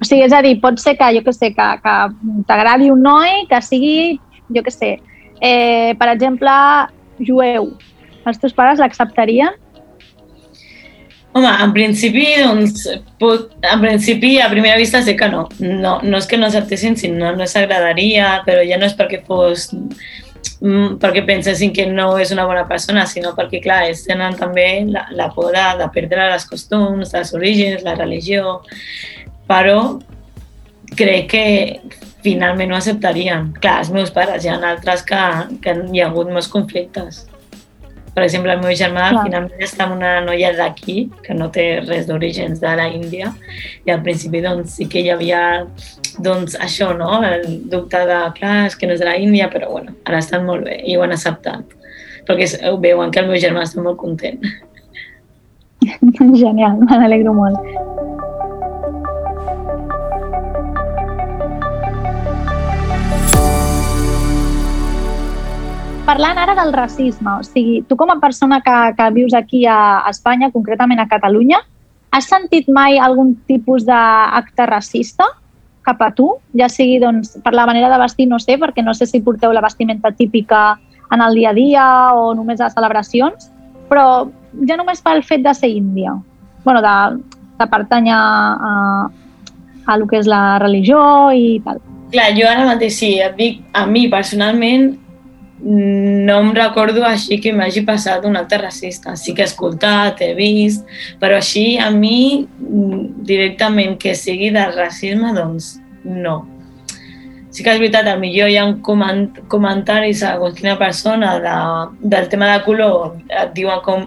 O 0.00 0.04
sigui, 0.04 0.24
és 0.26 0.34
a 0.36 0.42
dir, 0.44 0.58
pot 0.60 0.78
ser 0.80 0.96
que, 0.98 1.08
jo 1.16 1.22
que 1.24 1.32
sé, 1.32 1.52
que, 1.56 1.68
que 1.82 1.94
t'agradi 2.48 2.90
un 2.92 3.04
noi 3.06 3.46
que 3.50 3.60
sigui, 3.64 4.18
jo 4.52 4.62
que 4.62 4.72
sé, 4.74 4.96
eh, 5.40 5.94
per 5.98 6.10
exemple, 6.12 6.52
jueu. 7.24 7.70
Els 8.26 8.42
teus 8.42 8.52
pares 8.56 8.82
l'acceptarien? 8.82 9.54
Home, 11.36 11.48
en 11.60 11.72
principi, 11.74 12.24
doncs, 12.40 12.86
pot, 13.20 13.50
en 13.60 13.82
principi, 13.82 14.38
a 14.40 14.48
primera 14.48 14.78
vista 14.80 15.02
sé 15.04 15.12
que 15.16 15.28
no. 15.28 15.42
No, 15.60 15.98
no 16.02 16.20
és 16.20 16.28
que 16.28 16.38
no 16.40 16.48
acceptessin, 16.48 16.96
sinó 16.96 17.34
no 17.36 17.48
s'agradaria, 17.48 18.38
però 18.46 18.62
ja 18.64 18.78
no 18.80 18.88
és 18.88 18.96
perquè 18.96 19.20
fos 19.26 19.66
mm, 19.74 20.96
perquè 21.02 21.26
pensessin 21.28 21.74
que 21.76 21.84
no 21.90 22.08
és 22.22 22.32
una 22.32 22.46
bona 22.48 22.64
persona, 22.70 23.04
sinó 23.04 23.34
perquè, 23.36 23.60
clar, 23.64 23.82
ells 23.90 24.06
tenen 24.08 24.38
també 24.40 24.86
la, 24.88 25.04
la 25.12 25.28
por 25.34 25.52
de, 25.52 25.66
de 25.82 25.90
perdre 25.92 26.30
les 26.32 26.48
costums, 26.48 27.12
els 27.12 27.34
orígens, 27.36 27.84
la 27.84 27.98
religió, 28.00 28.56
però 29.48 29.78
crec 30.96 31.30
que 31.30 31.46
finalment 32.26 32.72
ho 32.72 32.80
acceptarien. 32.80 33.52
Clar, 33.60 33.78
els 33.84 33.94
meus 33.94 34.12
pares, 34.14 34.44
hi 34.44 34.50
ha 34.50 34.58
altres 34.58 35.04
que, 35.06 35.22
que 35.62 35.74
hi 35.92 36.02
ha 36.02 36.10
hagut 36.10 36.30
molts 36.32 36.50
conflictes. 36.52 37.24
Per 38.16 38.24
exemple, 38.24 38.48
el 38.54 38.62
meu 38.62 38.72
germà 38.72 39.10
Clar. 39.12 39.24
finalment 39.26 39.64
està 39.66 39.84
amb 39.84 39.98
una 39.98 40.14
noia 40.24 40.54
d'aquí, 40.56 41.10
que 41.22 41.34
no 41.36 41.50
té 41.52 41.66
res 41.82 42.06
d'orígens 42.08 42.62
de 42.62 42.72
la 42.78 42.86
Índia, 42.88 43.28
i 43.84 43.92
al 43.92 44.00
principi 44.06 44.40
doncs, 44.40 44.78
sí 44.78 44.86
que 44.88 45.02
hi 45.04 45.10
havia 45.12 45.42
doncs, 46.24 46.56
això, 46.64 46.94
no? 46.96 47.18
el 47.28 47.44
dubte 47.68 48.00
de, 48.08 48.22
clar, 48.38 48.54
és 48.70 48.78
que 48.80 48.88
no 48.88 48.96
és 48.96 49.04
de 49.04 49.10
la 49.10 49.18
Índia, 49.20 49.50
però 49.52 49.68
bueno, 49.74 49.92
ara 50.08 50.22
estan 50.24 50.48
molt 50.48 50.64
bé 50.64 50.80
i 50.88 50.96
ho 50.96 51.04
han 51.04 51.12
acceptat. 51.12 51.76
Perquè 52.26 52.48
ho 52.70 52.80
veuen 52.80 53.12
que 53.12 53.20
el 53.20 53.28
meu 53.28 53.36
germà 53.42 53.66
està 53.68 53.84
molt 53.84 54.00
content. 54.00 54.40
Genial, 56.40 56.80
me 56.80 56.96
n'alegro 56.96 57.36
molt. 57.36 58.05
Parlant 66.06 66.38
ara 66.38 66.54
del 66.54 66.70
racisme, 66.70 67.32
o 67.40 67.42
sigui, 67.42 67.80
tu 67.82 67.96
com 67.98 68.12
a 68.14 68.20
persona 68.22 68.60
que, 68.62 68.74
que 68.94 69.06
vius 69.10 69.34
aquí 69.34 69.64
a 69.66 70.06
Espanya, 70.06 70.52
concretament 70.54 71.00
a 71.02 71.08
Catalunya, 71.10 71.58
has 72.14 72.28
sentit 72.30 72.68
mai 72.70 73.00
algun 73.02 73.32
tipus 73.50 73.82
d'acte 73.84 74.66
racista 74.70 75.26
cap 75.82 76.04
a 76.06 76.12
tu? 76.14 76.28
Ja 76.54 76.68
sigui 76.70 77.00
doncs, 77.02 77.32
per 77.42 77.50
la 77.58 77.66
manera 77.66 77.90
de 77.90 77.98
vestir, 77.98 78.28
no 78.30 78.38
sé, 78.38 78.54
perquè 78.54 78.84
no 78.86 78.94
sé 78.94 79.08
si 79.10 79.18
porteu 79.18 79.50
la 79.50 79.64
vestimenta 79.64 80.12
típica 80.14 80.78
en 81.10 81.24
el 81.26 81.34
dia 81.34 81.50
a 81.50 81.56
dia 81.58 81.86
o 82.14 82.30
només 82.38 82.62
a 82.62 82.70
celebracions, 82.70 83.50
però 83.90 84.28
ja 84.66 84.76
només 84.78 85.02
pel 85.02 85.24
fet 85.26 85.42
de 85.42 85.54
ser 85.58 85.70
índia, 85.74 86.14
bueno, 86.62 86.82
de, 86.86 86.94
de 87.58 87.66
pertànyer 87.70 88.14
a, 88.14 89.10
a 89.86 89.98
lo 89.98 90.06
que 90.06 90.22
és 90.22 90.30
la 90.30 90.60
religió 90.62 91.00
i 91.34 91.58
tal. 91.66 91.82
Clar, 92.14 92.30
jo 92.38 92.46
ara 92.46 92.68
mateix 92.70 92.94
sí, 93.02 93.16
et 93.18 93.34
dic, 93.38 93.58
a 93.74 93.86
mi 93.90 94.06
personalment 94.10 94.92
no 95.60 96.40
em 96.40 96.50
recordo 96.54 97.04
així 97.08 97.38
que 97.40 97.52
m'hagi 97.56 97.82
passat 97.86 98.26
un 98.28 98.36
acte 98.36 98.58
racista. 98.60 99.14
Sí 99.16 99.34
que 99.34 99.44
he 99.44 99.48
escoltat, 99.48 100.20
he 100.20 100.34
vist, 100.36 100.84
però 101.20 101.38
així 101.40 101.78
a 101.80 101.88
mi 101.90 102.44
mm, 102.44 103.24
directament 103.28 103.96
que 104.00 104.14
sigui 104.14 104.50
de 104.54 104.66
racisme, 104.74 105.32
doncs 105.36 105.76
no. 106.04 106.42
Sí 107.50 107.64
que 107.64 107.72
és 107.72 107.80
veritat, 107.80 108.10
millor 108.20 108.52
hi 108.52 108.58
ha 108.60 108.66
coment 108.84 109.30
comentaris 109.48 110.20
a 110.22 110.34
segons 110.34 110.58
quina 110.58 110.76
persona 110.76 111.38
de, 111.40 111.56
del 112.04 112.28
tema 112.28 112.52
de 112.52 112.60
color, 112.66 113.16
et 113.32 113.56
diuen 113.56 113.80
com 113.86 114.06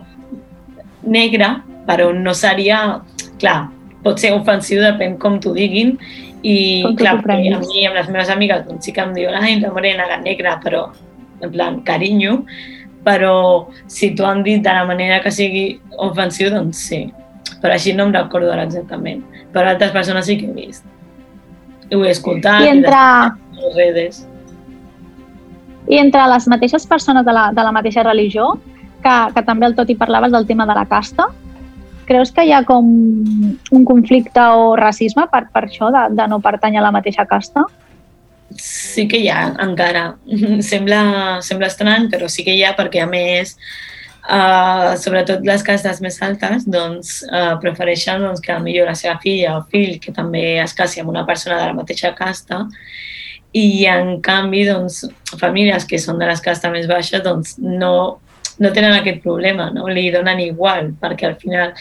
negre, 1.03 1.55
però 1.89 2.13
no 2.13 2.35
seria... 2.37 3.01
Clar, 3.39 3.69
pot 4.03 4.19
ser 4.19 4.33
ofensiu, 4.35 4.81
depèn 4.83 5.13
com 5.19 5.37
t'ho 5.39 5.53
diguin, 5.55 5.93
i 6.43 6.83
Com 6.83 6.97
clar, 6.99 7.13
a 7.23 7.37
mi 7.39 7.51
amb 7.87 7.95
les 7.95 8.09
meves 8.11 8.29
amigues 8.31 8.65
doncs, 8.67 8.85
sí 8.85 8.93
que 8.95 9.03
em 9.03 9.13
diuen 9.15 9.35
ai, 9.39 9.57
la 9.63 9.71
morena, 9.71 10.07
la 10.07 10.19
negra, 10.19 10.57
però 10.63 10.89
en 11.41 11.51
plan 11.51 11.79
carinyo, 11.88 12.43
però 13.05 13.69
si 13.88 14.12
t'ho 14.15 14.27
han 14.27 14.43
dit 14.43 14.63
de 14.63 14.74
la 14.75 14.86
manera 14.86 15.22
que 15.24 15.31
sigui 15.31 15.79
ofensiu, 15.98 16.51
doncs 16.53 16.81
sí. 16.89 17.05
Però 17.60 17.74
així 17.75 17.93
no 17.96 18.08
em 18.08 18.15
recordo 18.15 18.51
ara 18.53 18.65
exactament. 18.67 19.24
Però 19.53 19.69
altres 19.69 19.91
persones 19.96 20.27
sí 20.29 20.38
que 20.39 20.50
he 20.50 20.55
vist. 20.55 20.86
I 21.89 21.96
ho 21.96 22.03
he 22.05 22.12
escoltat. 22.13 22.63
I 22.63 22.74
entre, 22.75 23.03
I 23.55 23.63
les 23.63 23.77
redes. 23.79 24.22
I 25.89 25.98
entre 25.98 26.27
les 26.29 26.48
mateixes 26.51 26.86
persones 26.88 27.25
de 27.25 27.34
la, 27.34 27.50
de 27.55 27.65
la 27.65 27.74
mateixa 27.75 28.05
religió, 28.05 28.53
que, 29.03 29.15
que 29.34 29.43
també 29.48 29.67
el 29.69 29.75
tot 29.75 29.89
hi 29.89 29.98
parlaves 29.98 30.31
del 30.36 30.46
tema 30.48 30.67
de 30.69 30.75
la 30.77 30.86
casta, 30.86 31.29
creus 32.10 32.31
que 32.34 32.46
hi 32.46 32.51
ha 32.53 32.63
com 32.65 32.86
un 32.86 33.86
conflicte 33.86 34.41
o 34.41 34.74
racisme 34.77 35.27
per, 35.31 35.46
per 35.53 35.65
això, 35.67 35.91
de, 35.93 36.08
de 36.17 36.27
no 36.29 36.41
pertànyer 36.43 36.81
a 36.81 36.88
la 36.88 36.93
mateixa 36.96 37.25
casta? 37.29 37.65
Sí 38.57 39.07
que 39.07 39.19
hi 39.21 39.29
ha, 39.29 39.53
encara. 39.61 40.15
Sembla, 40.71 41.03
sembla 41.45 41.69
estrany, 41.69 42.09
però 42.11 42.29
sí 42.31 42.45
que 42.47 42.55
hi 42.55 42.63
ha, 42.65 42.73
perquè 42.77 43.03
a 43.03 43.09
més, 43.09 43.55
uh, 44.25 44.95
sobretot 45.01 45.45
les 45.45 45.65
castes 45.65 46.01
més 46.01 46.17
altes, 46.25 46.65
doncs, 46.69 47.19
uh, 47.29 47.55
prefereixen 47.61 48.25
doncs, 48.25 48.41
que 48.45 48.57
millor 48.63 48.89
la 48.89 48.97
seva 48.97 49.19
filla 49.23 49.57
o 49.57 49.65
fill, 49.71 49.99
que 50.01 50.15
també 50.15 50.59
es 50.63 50.73
casi 50.77 51.03
amb 51.03 51.13
una 51.13 51.25
persona 51.27 51.59
de 51.61 51.69
la 51.69 51.77
mateixa 51.77 52.13
casta, 52.17 52.65
i 53.53 53.85
en 53.89 54.19
canvi, 54.25 54.65
doncs, 54.69 55.03
famílies 55.41 55.85
que 55.89 56.01
són 56.01 56.19
de 56.21 56.27
les 56.29 56.41
castes 56.41 56.73
més 56.73 56.89
baixes, 56.89 57.23
doncs, 57.25 57.55
no, 57.61 57.93
no 58.59 58.73
tenen 58.75 58.97
aquest 58.97 59.23
problema, 59.23 59.69
no? 59.73 59.87
li 59.89 60.09
donen 60.13 60.41
igual, 60.43 60.93
perquè 61.01 61.29
al 61.29 61.39
final 61.41 61.73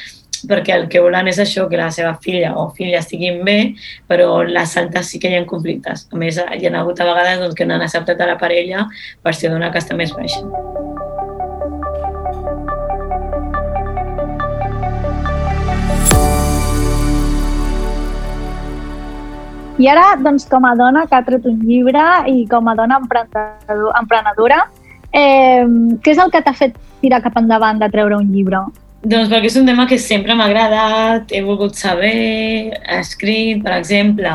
perquè 0.48 0.76
el 0.76 0.86
que 0.92 1.02
volen 1.02 1.28
és 1.30 1.38
això, 1.42 1.66
que 1.70 1.80
la 1.80 1.90
seva 1.94 2.14
filla 2.22 2.54
o 2.60 2.68
filla 2.76 3.00
estiguin 3.02 3.42
bé, 3.46 3.58
però 4.08 4.42
les 4.46 4.76
altes 4.80 5.12
sí 5.12 5.20
que 5.22 5.30
hi 5.32 5.38
ha 5.38 5.46
conflictes. 5.48 6.06
A 6.12 6.20
més, 6.20 6.38
hi 6.38 6.68
ha 6.68 6.74
hagut 6.80 7.00
a 7.00 7.08
vegades 7.08 7.40
doncs, 7.42 7.56
que 7.58 7.66
no 7.66 7.76
han 7.76 7.86
acceptat 7.86 8.20
a 8.20 8.30
la 8.32 8.38
parella 8.38 8.86
per 9.22 9.34
ser 9.34 9.52
d'una 9.52 9.72
casta 9.74 9.96
més 9.96 10.14
baixa. 10.14 10.44
I 19.78 19.86
ara, 19.86 20.16
doncs, 20.18 20.48
com 20.50 20.64
a 20.66 20.74
dona 20.74 21.04
que 21.06 21.14
ha 21.14 21.22
tret 21.22 21.44
un 21.46 21.60
llibre 21.62 22.02
i 22.26 22.42
com 22.50 22.66
a 22.66 22.74
dona 22.74 22.98
emprenedor, 22.98 23.92
emprenedora, 24.00 24.64
eh, 25.12 25.62
què 26.02 26.14
és 26.14 26.18
el 26.18 26.32
que 26.34 26.42
t'ha 26.42 26.54
fet 26.58 26.74
tirar 27.00 27.22
cap 27.22 27.38
endavant 27.38 27.78
de 27.78 27.88
treure 27.92 28.18
un 28.18 28.32
llibre? 28.34 28.64
Doncs 28.98 29.28
perquè 29.30 29.46
és 29.46 29.56
un 29.60 29.66
tema 29.68 29.86
que 29.86 29.96
sempre 30.02 30.34
m'ha 30.34 30.48
agradat, 30.48 31.30
he 31.30 31.42
volgut 31.46 31.76
saber, 31.78 32.14
he 32.74 32.96
escrit, 32.98 33.60
per 33.62 33.76
exemple, 33.76 34.32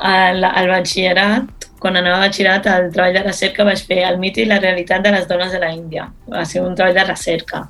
al, 0.00 0.46
al 0.46 0.70
batxillerat, 0.70 1.66
quan 1.80 1.98
anava 2.00 2.22
a 2.22 2.24
batxillerat, 2.24 2.68
el 2.72 2.88
treball 2.94 3.18
de 3.18 3.24
recerca 3.26 3.66
vaig 3.68 3.82
fer 3.84 4.00
el 4.08 4.16
mite 4.22 4.40
i 4.40 4.48
la 4.48 4.60
realitat 4.60 5.04
de 5.04 5.12
les 5.12 5.28
dones 5.28 5.52
de 5.52 5.60
la 5.60 5.70
Índia. 5.74 6.08
Va 6.32 6.46
ser 6.48 6.64
un 6.64 6.74
treball 6.76 6.96
de 6.96 7.04
recerca. 7.10 7.66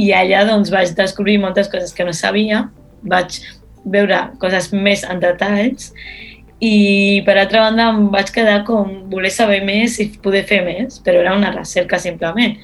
I 0.00 0.10
allà 0.16 0.46
doncs, 0.48 0.72
vaig 0.72 0.96
descobrir 0.96 1.36
moltes 1.42 1.68
coses 1.68 1.92
que 1.92 2.08
no 2.08 2.16
sabia, 2.16 2.64
vaig 3.04 3.40
veure 3.84 4.24
coses 4.40 4.72
més 4.72 5.04
en 5.04 5.20
detalls 5.20 5.92
i 6.60 7.22
per 7.26 7.36
altra 7.38 7.68
banda 7.68 7.90
em 7.92 8.08
vaig 8.10 8.32
quedar 8.34 8.62
com 8.66 9.10
voler 9.12 9.30
saber 9.30 9.60
més 9.66 10.00
i 10.02 10.08
poder 10.22 10.42
fer 10.48 10.64
més, 10.66 10.98
però 11.04 11.20
era 11.20 11.36
una 11.36 11.52
recerca 11.54 12.00
simplement. 12.02 12.56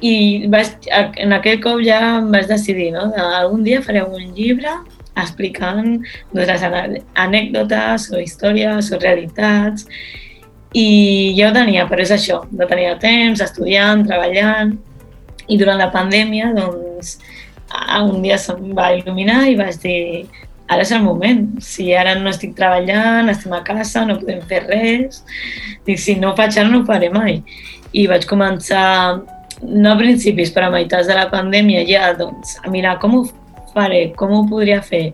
I 0.00 0.46
vaig, 0.52 0.88
en 1.20 1.36
aquell 1.36 1.60
cop 1.60 1.82
ja 1.84 2.00
em 2.18 2.30
vaig 2.32 2.48
decidir, 2.48 2.90
no? 2.94 3.10
De, 3.12 3.20
algun 3.20 3.64
dia 3.66 3.82
faré 3.84 4.02
un 4.06 4.32
llibre 4.36 4.72
explicant 5.20 5.98
doncs, 6.32 6.64
anècdotes 7.18 8.08
o 8.14 8.20
històries 8.22 8.92
o 8.94 9.00
realitats 9.00 9.84
i 10.72 11.34
jo 11.36 11.50
tenia, 11.52 11.84
però 11.90 12.04
és 12.04 12.12
això, 12.14 12.44
no 12.54 12.68
tenia 12.70 12.94
temps, 13.02 13.42
estudiant, 13.42 14.06
treballant 14.06 14.76
i 15.50 15.58
durant 15.58 15.80
la 15.80 15.90
pandèmia 15.92 16.52
doncs 16.56 17.18
un 18.02 18.22
dia 18.22 18.38
se'm 18.38 18.70
va 18.74 18.90
il·luminar 18.94 19.44
i 19.50 19.58
vaig 19.58 19.76
dir 19.82 20.00
ara 20.70 20.84
és 20.86 20.92
el 20.94 21.02
moment. 21.02 21.42
Si 21.62 21.90
ara 21.94 22.14
no 22.18 22.30
estic 22.30 22.54
treballant, 22.58 23.28
estem 23.30 23.52
a 23.56 23.62
casa, 23.66 24.04
no 24.06 24.18
podem 24.20 24.40
fer 24.50 24.62
res, 24.68 25.24
dic, 25.86 25.98
si 25.98 26.14
no 26.18 26.30
ho 26.30 26.38
faig 26.38 26.58
ara 26.58 26.70
no 26.70 26.82
ho 26.82 26.86
faré 26.86 27.10
mai. 27.10 27.40
I 27.92 28.06
vaig 28.10 28.26
començar, 28.30 29.18
no 29.62 29.92
a 29.92 29.98
principis, 29.98 30.52
però 30.54 30.68
a 30.68 30.74
meitats 30.74 31.08
de 31.10 31.16
la 31.18 31.28
pandèmia 31.32 31.84
ja, 31.88 32.12
doncs, 32.18 32.56
a 32.64 32.72
mirar 32.72 32.98
com 33.02 33.18
ho 33.18 33.22
faré, 33.74 34.10
com 34.18 34.32
ho 34.34 34.44
podria 34.50 34.80
fer, 34.82 35.10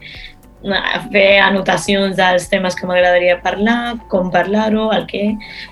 fer 1.13 1.39
anotacions 1.45 2.17
dels 2.17 2.49
temes 2.51 2.75
que 2.75 2.87
m'agradaria 2.89 3.37
parlar, 3.43 3.97
com 4.11 4.31
parlar-ho, 4.33 4.89
el 4.95 5.05
què... 5.07 5.25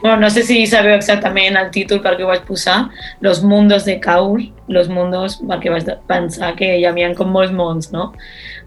Bueno, 0.03 0.19
no 0.23 0.31
sé 0.31 0.45
si 0.47 0.61
sabeu 0.71 0.95
exactament 0.95 1.57
el 1.59 1.71
títol 1.75 2.03
perquè 2.05 2.25
ho 2.25 2.31
vaig 2.31 2.45
posar, 2.47 2.91
Los 3.25 3.43
mundos 3.43 3.85
de 3.85 3.99
Kaur, 4.01 4.43
Los 4.69 4.89
mundos, 4.89 5.41
perquè 5.43 5.73
vaig 5.73 5.89
pensar 6.09 6.55
que 6.59 6.77
hi 6.79 6.85
havia 6.87 7.11
com 7.17 7.33
molts 7.33 7.53
mons, 7.53 7.91
no? 7.93 8.13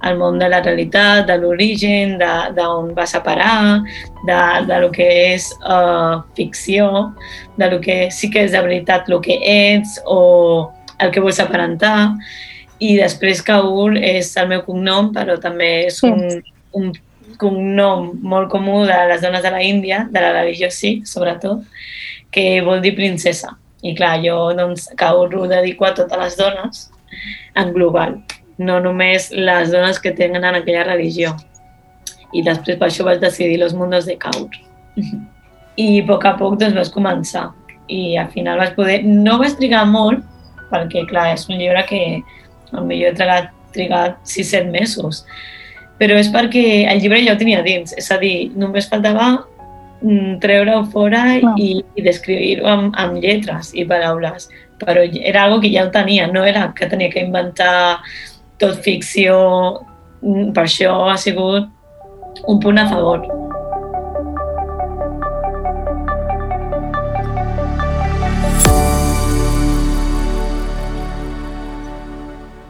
El 0.05 0.17
món 0.17 0.37
de 0.37 0.49
la 0.49 0.61
realitat, 0.61 1.25
de 1.29 1.37
l'origen, 1.41 2.17
d'on 2.19 2.91
vas 2.97 3.15
a 3.15 3.23
parar, 3.23 3.83
de, 4.27 4.41
de 4.67 4.81
lo 4.81 4.91
que 4.93 5.07
és 5.33 5.49
uh, 5.63 6.21
ficció, 6.37 7.13
de 7.57 7.71
lo 7.71 7.79
que 7.81 8.11
sí 8.11 8.29
que 8.29 8.45
és 8.45 8.51
de 8.53 8.61
veritat 8.61 9.09
el 9.09 9.21
que 9.21 9.39
ets 9.41 9.97
o 10.05 10.69
el 10.99 11.13
que 11.13 11.21
vols 11.21 11.39
aparentar 11.39 12.13
i 12.79 12.93
després 12.97 13.41
Kaur 13.45 13.95
és 13.97 14.29
el 14.37 14.49
meu 14.51 14.61
cognom, 14.65 15.11
però 15.15 15.37
també 15.41 15.87
és 15.87 15.97
un, 16.05 16.21
un 16.77 16.91
cognom 17.41 18.11
molt 18.21 18.51
comú 18.51 18.83
de 18.85 18.97
les 19.09 19.23
dones 19.23 19.41
de 19.45 19.51
la 19.53 19.63
Índia, 19.63 20.05
de 20.11 20.21
la 20.21 20.33
religió 20.35 20.69
sí, 20.73 21.01
sobretot, 21.05 21.63
que 22.31 22.61
vol 22.65 22.81
dir 22.81 22.95
princesa. 22.97 23.55
I 23.85 23.93
clar, 23.97 24.17
jo 24.23 24.37
doncs, 24.57 24.87
Kaur 24.97 25.33
ho 25.37 25.47
dedico 25.49 25.85
a 25.85 25.93
totes 25.97 26.21
les 26.21 26.37
dones 26.37 26.87
en 27.57 27.73
global, 27.73 28.17
no 28.57 28.79
només 28.81 29.29
les 29.31 29.71
dones 29.73 29.99
que 30.01 30.13
tenen 30.17 30.45
en 30.45 30.61
aquella 30.61 30.85
religió. 30.85 31.35
I 32.33 32.43
després 32.43 32.77
per 32.77 32.89
això 32.89 33.05
vaig 33.07 33.21
decidir 33.21 33.59
los 33.61 33.73
mundos 33.73 34.05
de 34.05 34.17
Kaur. 34.21 34.49
I 35.77 36.01
a 36.01 36.07
poc 36.07 36.25
a 36.25 36.33
poc 36.37 36.57
doncs 36.61 36.77
vaig 36.77 36.89
començar. 36.93 37.51
I 37.87 38.17
al 38.17 38.31
final 38.33 38.57
vaig 38.61 38.73
poder... 38.75 39.03
No 39.05 39.37
vaig 39.41 39.55
trigar 39.57 39.85
molt, 39.89 40.25
perquè 40.71 41.05
clar, 41.09 41.29
és 41.35 41.45
un 41.47 41.61
llibre 41.61 41.85
que 41.87 42.01
potser 42.71 42.97
he 43.03 43.13
trigat, 43.15 43.51
trigat 43.75 44.17
6-7 44.25 44.71
mesos. 44.71 45.23
Però 45.97 46.17
és 46.19 46.29
perquè 46.29 46.85
el 46.91 47.01
llibre 47.01 47.23
ja 47.25 47.33
ho 47.33 47.39
tenia 47.39 47.63
dins, 47.65 47.93
és 47.97 48.11
a 48.13 48.19
dir, 48.21 48.51
només 48.55 48.89
faltava 48.89 49.31
mm, 50.01 50.37
treure-ho 50.43 50.83
fora 50.93 51.23
no. 51.41 51.55
i, 51.57 51.81
i 51.97 52.05
descriure-ho 52.05 52.67
amb, 52.69 52.91
amb 53.01 53.17
lletres 53.23 53.73
i 53.73 53.85
paraules. 53.89 54.49
Però 54.83 55.01
era 55.01 55.47
algo 55.47 55.61
que 55.63 55.73
ja 55.73 55.87
ho 55.87 55.91
tenia, 55.93 56.27
no 56.29 56.45
era 56.45 56.69
que 56.77 56.89
tenia 56.89 57.09
que 57.09 57.25
inventar 57.25 57.97
tot 58.61 58.83
ficció. 58.85 59.39
Mm, 60.21 60.53
per 60.53 60.67
això 60.67 60.93
ha 61.09 61.17
sigut 61.17 61.71
un 62.45 62.61
punt 62.61 62.77
a 62.77 62.87
favor. 62.91 63.25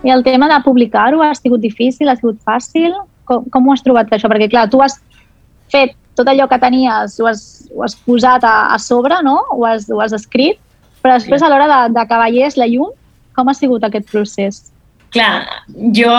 I 0.08 0.12
el 0.14 0.24
tema 0.24 0.48
de 0.48 0.58
publicar-ho 0.64 1.20
ha 1.24 1.34
sigut 1.36 1.60
difícil, 1.60 2.08
ha 2.08 2.16
sigut 2.16 2.40
fàcil? 2.48 2.94
Com, 3.28 3.50
com 3.52 3.66
ho 3.68 3.74
has 3.74 3.84
trobat 3.84 4.14
això? 4.16 4.30
Perquè, 4.32 4.48
clar, 4.54 4.70
tu 4.72 4.80
has 4.80 4.96
fet 5.74 5.98
tot 6.16 6.30
allò 6.32 6.48
que 6.48 6.60
tenies, 6.62 7.18
ho 7.20 7.28
has, 7.28 7.42
ho 7.76 7.84
has 7.84 7.98
posat 8.08 8.46
a, 8.48 8.56
a 8.72 8.78
sobre, 8.80 9.20
no? 9.26 9.36
Ho 9.52 9.66
has, 9.68 9.90
ho 9.92 10.00
has 10.02 10.16
escrit, 10.16 10.62
però 11.04 11.18
després 11.18 11.44
sí. 11.44 11.46
a 11.46 11.52
l'hora 11.52 11.68
d'acabar 11.92 12.32
de, 12.32 12.48
la 12.56 12.70
llum, 12.72 12.96
com 13.36 13.52
ha 13.52 13.58
sigut 13.58 13.84
aquest 13.84 14.08
procés? 14.10 14.62
Clar, 15.10 15.64
jo, 15.96 16.14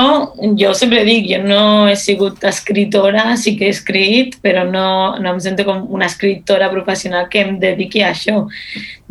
jo 0.56 0.70
sempre 0.72 1.02
dic, 1.04 1.26
jo 1.28 1.42
no 1.44 1.86
he 1.90 1.96
sigut 2.00 2.44
escritora, 2.48 3.34
sí 3.36 3.52
que 3.58 3.66
he 3.66 3.72
escrit, 3.74 4.38
però 4.40 4.62
no, 4.64 5.18
no 5.20 5.34
em 5.34 5.40
sento 5.44 5.66
com 5.68 5.82
una 5.92 6.06
escriptora 6.08 6.70
professional 6.72 7.26
que 7.28 7.42
em 7.44 7.58
dediqui 7.60 8.00
a 8.00 8.14
això. 8.14 8.46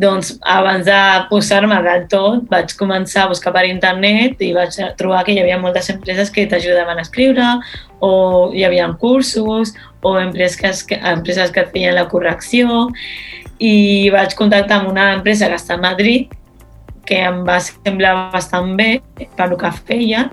Doncs 0.02 0.34
abans 0.42 0.88
de 0.88 0.98
posar-me 1.30 1.78
del 1.86 2.08
tot 2.10 2.48
vaig 2.50 2.74
començar 2.80 3.28
a 3.28 3.32
buscar 3.34 3.54
per 3.54 3.68
internet 3.70 4.42
i 4.42 4.50
vaig 4.58 4.74
trobar 4.98 5.22
que 5.28 5.36
hi 5.36 5.44
havia 5.44 5.62
moltes 5.62 5.92
empreses 5.94 6.34
que 6.34 6.48
t'ajudaven 6.50 6.98
a 6.98 7.06
escriure 7.06 7.54
o 8.02 8.12
hi 8.54 8.66
havia 8.66 8.90
cursos 8.98 9.76
o 10.02 10.18
empreses 10.18 10.84
que, 10.90 10.98
empreses 10.98 11.54
que 11.54 11.68
feien 11.70 11.94
la 11.98 12.08
correcció 12.10 12.88
i 13.62 14.10
vaig 14.14 14.34
contactar 14.38 14.82
amb 14.82 14.90
una 14.90 15.12
empresa 15.18 15.50
que 15.50 15.62
està 15.62 15.78
a 15.78 15.86
Madrid 15.86 16.34
que 17.08 17.24
em 17.30 17.42
va 17.48 17.58
semblar 17.64 18.14
bastant 18.36 18.76
bé 18.78 18.92
per 19.38 19.50
el 19.50 19.58
que 19.60 19.74
feia 19.88 20.28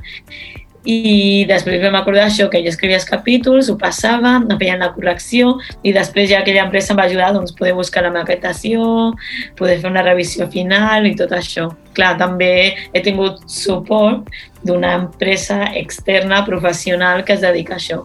i 0.85 1.45
després 1.49 1.81
vam 1.81 1.97
acordar 1.97 2.27
això, 2.29 2.51
que 2.53 2.61
jo 2.61 2.69
escrivia 2.69 2.99
els 2.99 3.07
capítols, 3.09 3.71
ho 3.73 3.77
passava, 3.81 4.35
em 4.37 4.59
feien 4.61 4.83
la 4.85 4.91
correcció 4.93 5.55
i 5.83 5.95
després 5.97 6.29
ja 6.29 6.43
aquella 6.43 6.67
empresa 6.67 6.93
em 6.93 6.99
va 7.01 7.07
ajudar 7.09 7.31
doncs, 7.33 7.55
poder 7.57 7.73
buscar 7.73 8.03
la 8.05 8.13
maquetació, 8.13 9.15
poder 9.57 9.79
fer 9.81 9.89
una 9.89 10.05
revisió 10.05 10.49
final 10.53 11.09
i 11.09 11.15
tot 11.17 11.33
això. 11.33 11.71
Clar, 11.97 12.15
també 12.21 12.75
he 12.93 13.01
tingut 13.01 13.41
suport 13.49 14.29
d'una 14.65 14.93
empresa 14.99 15.71
externa 15.73 16.43
professional 16.45 17.25
que 17.25 17.39
es 17.39 17.41
dedica 17.41 17.79
a 17.79 17.81
això. 17.81 18.03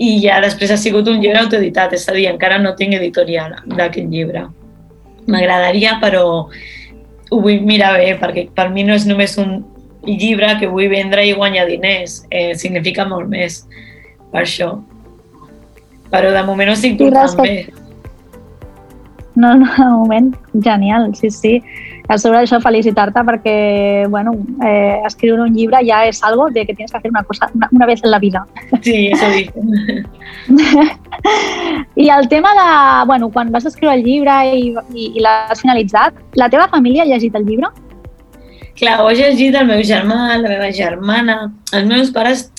I 0.00 0.16
ja 0.24 0.40
després 0.44 0.72
ha 0.72 0.80
sigut 0.80 1.08
un 1.08 1.20
llibre 1.20 1.42
autoeditat, 1.42 1.92
és 1.92 2.08
a 2.08 2.16
dir, 2.16 2.26
encara 2.30 2.56
no 2.60 2.72
tinc 2.76 2.96
editorial 2.96 3.52
d'aquest 3.68 4.08
llibre. 4.08 4.46
M'agradaria, 5.28 5.98
però 6.00 6.24
ho 7.30 7.40
vull 7.42 7.64
mirar 7.66 7.96
bé, 7.98 8.12
perquè 8.20 8.46
per 8.54 8.68
mi 8.74 8.84
no 8.86 8.94
és 8.94 9.06
només 9.08 9.36
un 9.42 9.58
llibre 10.06 10.52
que 10.60 10.68
vull 10.70 10.88
vendre 10.92 11.24
i 11.26 11.34
guanyar 11.34 11.66
diners, 11.66 12.20
eh, 12.30 12.54
significa 12.54 13.06
molt 13.08 13.28
més 13.28 13.64
per 14.30 14.44
això. 14.44 14.76
Però 16.12 16.30
de 16.32 16.44
moment 16.46 16.70
ho 16.70 16.76
estic 16.76 16.98
portant 17.00 17.42
bé. 17.42 17.66
No, 19.36 19.54
no, 19.58 19.66
de 19.76 19.88
moment, 19.90 20.30
genial, 20.64 21.10
sí, 21.14 21.30
sí. 21.30 21.56
A 22.08 22.18
sobre 22.22 22.38
d'això, 22.38 22.60
felicitar-te 22.62 23.22
perquè, 23.26 24.06
bueno, 24.08 24.36
eh, 24.62 25.02
escriure 25.08 25.42
un 25.42 25.54
llibre 25.56 25.80
ja 25.86 26.04
és 26.06 26.22
algo 26.22 26.48
de 26.54 26.64
que 26.66 26.74
tienes 26.74 26.92
que 26.92 26.98
hacer 26.98 27.10
una 27.10 27.24
cosa 27.24 27.50
una, 27.54 27.68
una 27.72 27.86
vez 27.86 28.04
en 28.04 28.10
la 28.12 28.20
vida. 28.20 28.46
Sí, 28.82 29.08
eso 29.08 29.28
dicen. 29.30 30.06
I 31.96 32.08
el 32.10 32.28
tema 32.28 32.52
de, 32.54 33.06
bueno, 33.06 33.30
quan 33.30 33.50
vas 33.50 33.66
escriure 33.66 33.96
el 33.96 34.04
llibre 34.04 34.36
i, 34.54 34.74
i, 34.94 35.10
i 35.16 35.24
l'has 35.24 35.60
finalitzat, 35.60 36.14
la 36.34 36.48
teva 36.48 36.68
família 36.68 37.02
ha 37.02 37.10
llegit 37.10 37.34
el 37.34 37.46
llibre? 37.46 37.72
Clar, 38.76 39.00
ho 39.00 39.08
ha 39.08 39.16
llegit 39.16 39.56
el 39.56 39.66
meu 39.66 39.82
germà, 39.82 40.36
la 40.36 40.50
meva 40.52 40.70
germana, 40.70 41.40
els 41.72 41.86
meus 41.88 42.12
pares 42.14 42.50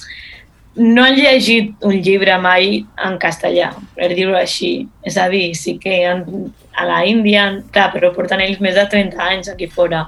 no 0.77 1.03
han 1.03 1.15
llegit 1.17 1.85
un 1.85 1.97
llibre 2.05 2.35
mai 2.41 2.83
en 3.05 3.17
castellà, 3.21 3.71
per 3.97 4.11
dir-ho 4.13 4.35
així. 4.37 4.87
És 5.05 5.17
a 5.17 5.27
dir, 5.31 5.49
sí 5.57 5.77
que 5.81 6.03
han, 6.05 6.23
a 6.77 6.85
la 6.85 6.99
Índia, 7.09 7.47
clar, 7.73 7.89
però 7.95 8.11
porten 8.15 8.43
ells 8.43 8.61
més 8.63 8.77
de 8.77 8.85
30 8.91 9.23
anys 9.29 9.49
aquí 9.53 9.67
fora. 9.73 10.05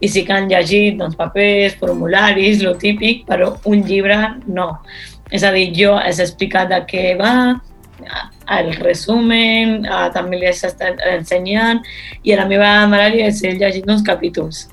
I 0.00 0.10
sí 0.10 0.22
que 0.26 0.36
han 0.36 0.48
llegit 0.50 1.00
doncs, 1.00 1.18
papers, 1.18 1.74
formularis, 1.80 2.62
lo 2.62 2.76
típic, 2.78 3.26
però 3.26 3.56
un 3.66 3.82
llibre 3.88 4.18
no. 4.46 4.70
És 5.32 5.42
a 5.42 5.52
dir, 5.54 5.70
jo 5.74 5.96
he 5.98 6.12
explicat 6.12 6.70
de 6.70 6.82
què 6.86 7.16
va, 7.18 7.34
el 8.52 8.72
resumen, 8.78 9.82
també 10.14 10.38
li 10.38 10.46
he 10.46 10.54
estat 10.54 11.02
ensenyant, 11.12 11.82
i 12.22 12.34
a 12.34 12.42
la 12.42 12.46
meva 12.50 12.74
mare 12.90 13.10
li 13.14 13.26
he 13.26 13.56
llegit 13.58 13.90
uns 13.90 14.06
capítols 14.06 14.68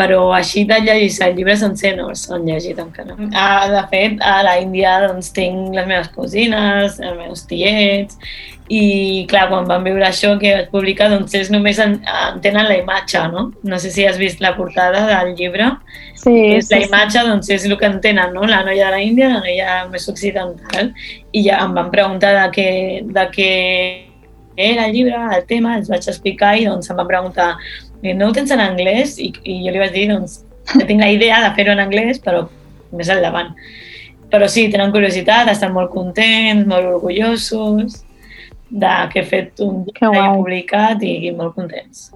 però 0.00 0.20
així 0.32 0.64
de 0.64 0.78
llegir 0.80 1.26
el 1.26 1.34
llibre 1.36 1.56
sencer 1.60 1.92
no 1.98 2.08
s'han 2.16 2.46
llegit 2.48 2.78
encara. 2.80 3.18
Ah, 3.36 3.66
de 3.68 3.82
fet, 3.92 4.22
a 4.24 4.38
la 4.46 4.56
Índia 4.62 4.96
doncs, 5.04 5.28
tinc 5.36 5.74
les 5.76 5.88
meves 5.90 6.08
cosines, 6.14 6.96
els 6.96 7.18
meus 7.18 7.44
tiets, 7.50 8.16
i 8.70 9.26
clar, 9.28 9.48
quan 9.50 9.66
van 9.66 9.84
veure 9.84 10.06
això 10.06 10.36
que 10.40 10.54
vaig 10.54 10.68
publicar, 10.72 11.10
doncs 11.10 11.34
ells 11.34 11.50
només 11.52 11.80
en, 11.82 11.96
entenen 12.30 12.68
la 12.68 12.78
imatge, 12.78 13.24
no? 13.32 13.48
No 13.66 13.80
sé 13.82 13.90
si 13.92 14.06
has 14.06 14.20
vist 14.20 14.40
la 14.40 14.54
portada 14.56 15.02
del 15.08 15.34
llibre. 15.36 15.72
Sí, 16.14 16.36
és 16.54 16.68
sí, 16.68 16.76
la 16.76 16.84
imatge, 16.86 17.18
sí. 17.18 17.26
doncs 17.26 17.50
és 17.56 17.66
el 17.66 17.76
que 17.80 17.90
entenen, 17.90 18.32
no? 18.36 18.46
La 18.48 18.62
noia 18.64 18.88
de 18.88 18.94
la 18.94 19.02
Índia, 19.02 19.32
la 19.34 19.42
noia 19.42 19.80
més 19.90 20.06
occidental, 20.08 20.94
i 21.34 21.44
ja 21.48 21.60
em 21.66 21.74
van 21.76 21.90
preguntar 21.92 22.32
de 22.38 22.46
què, 22.54 22.70
de 23.10 23.26
què 23.34 23.50
era 24.70 24.86
el 24.86 24.94
llibre, 24.94 25.18
el 25.34 25.44
tema, 25.50 25.76
els 25.80 25.90
vaig 25.90 26.06
explicar 26.06 26.54
i 26.56 26.68
doncs 26.68 26.92
em 26.92 26.98
van 27.00 27.10
preguntar 27.10 27.50
no 28.02 28.28
ho 28.28 28.36
tens 28.36 28.52
en 28.54 28.62
anglès? 28.62 29.18
I, 29.20 29.32
i 29.44 29.60
jo 29.66 29.74
li 29.74 29.82
vaig 29.82 29.92
dir, 29.96 30.06
doncs, 30.12 30.40
que 30.72 30.86
tinc 30.88 31.02
la 31.02 31.10
idea 31.12 31.40
de 31.44 31.52
fer-ho 31.56 31.74
en 31.74 31.82
anglès, 31.84 32.20
però 32.22 32.46
més 32.96 33.10
endavant. 33.12 33.52
Però 34.30 34.46
sí, 34.48 34.68
tenen 34.70 34.94
curiositat, 34.94 35.50
estan 35.50 35.74
molt 35.74 35.90
contents, 35.94 36.66
molt 36.70 36.86
orgullosos 36.94 38.00
de 38.70 38.94
que 39.12 39.20
he 39.20 39.26
fet 39.26 39.62
un 39.66 39.82
llibre 39.88 40.26
publicat 40.36 41.02
i, 41.02 41.16
i 41.26 41.34
molt 41.34 41.56
contents. 41.58 42.10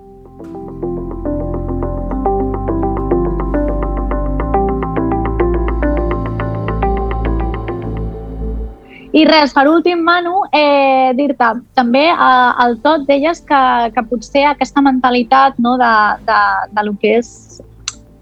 I 9.14 9.22
res, 9.29 9.53
per 9.55 9.68
últim, 9.70 10.00
Manu, 10.03 10.40
eh, 10.50 11.12
dir-te, 11.14 11.50
també 11.79 12.09
eh, 12.11 12.16
al 12.64 12.81
tot 12.83 13.05
deies 13.07 13.38
que, 13.46 13.61
que 13.94 14.03
potser 14.11 14.42
aquesta 14.48 14.83
mentalitat 14.83 15.61
no, 15.62 15.77
de, 15.79 15.90
de, 16.27 16.38
de 16.74 16.85
lo 16.88 16.96
que 16.98 17.12
és 17.20 17.31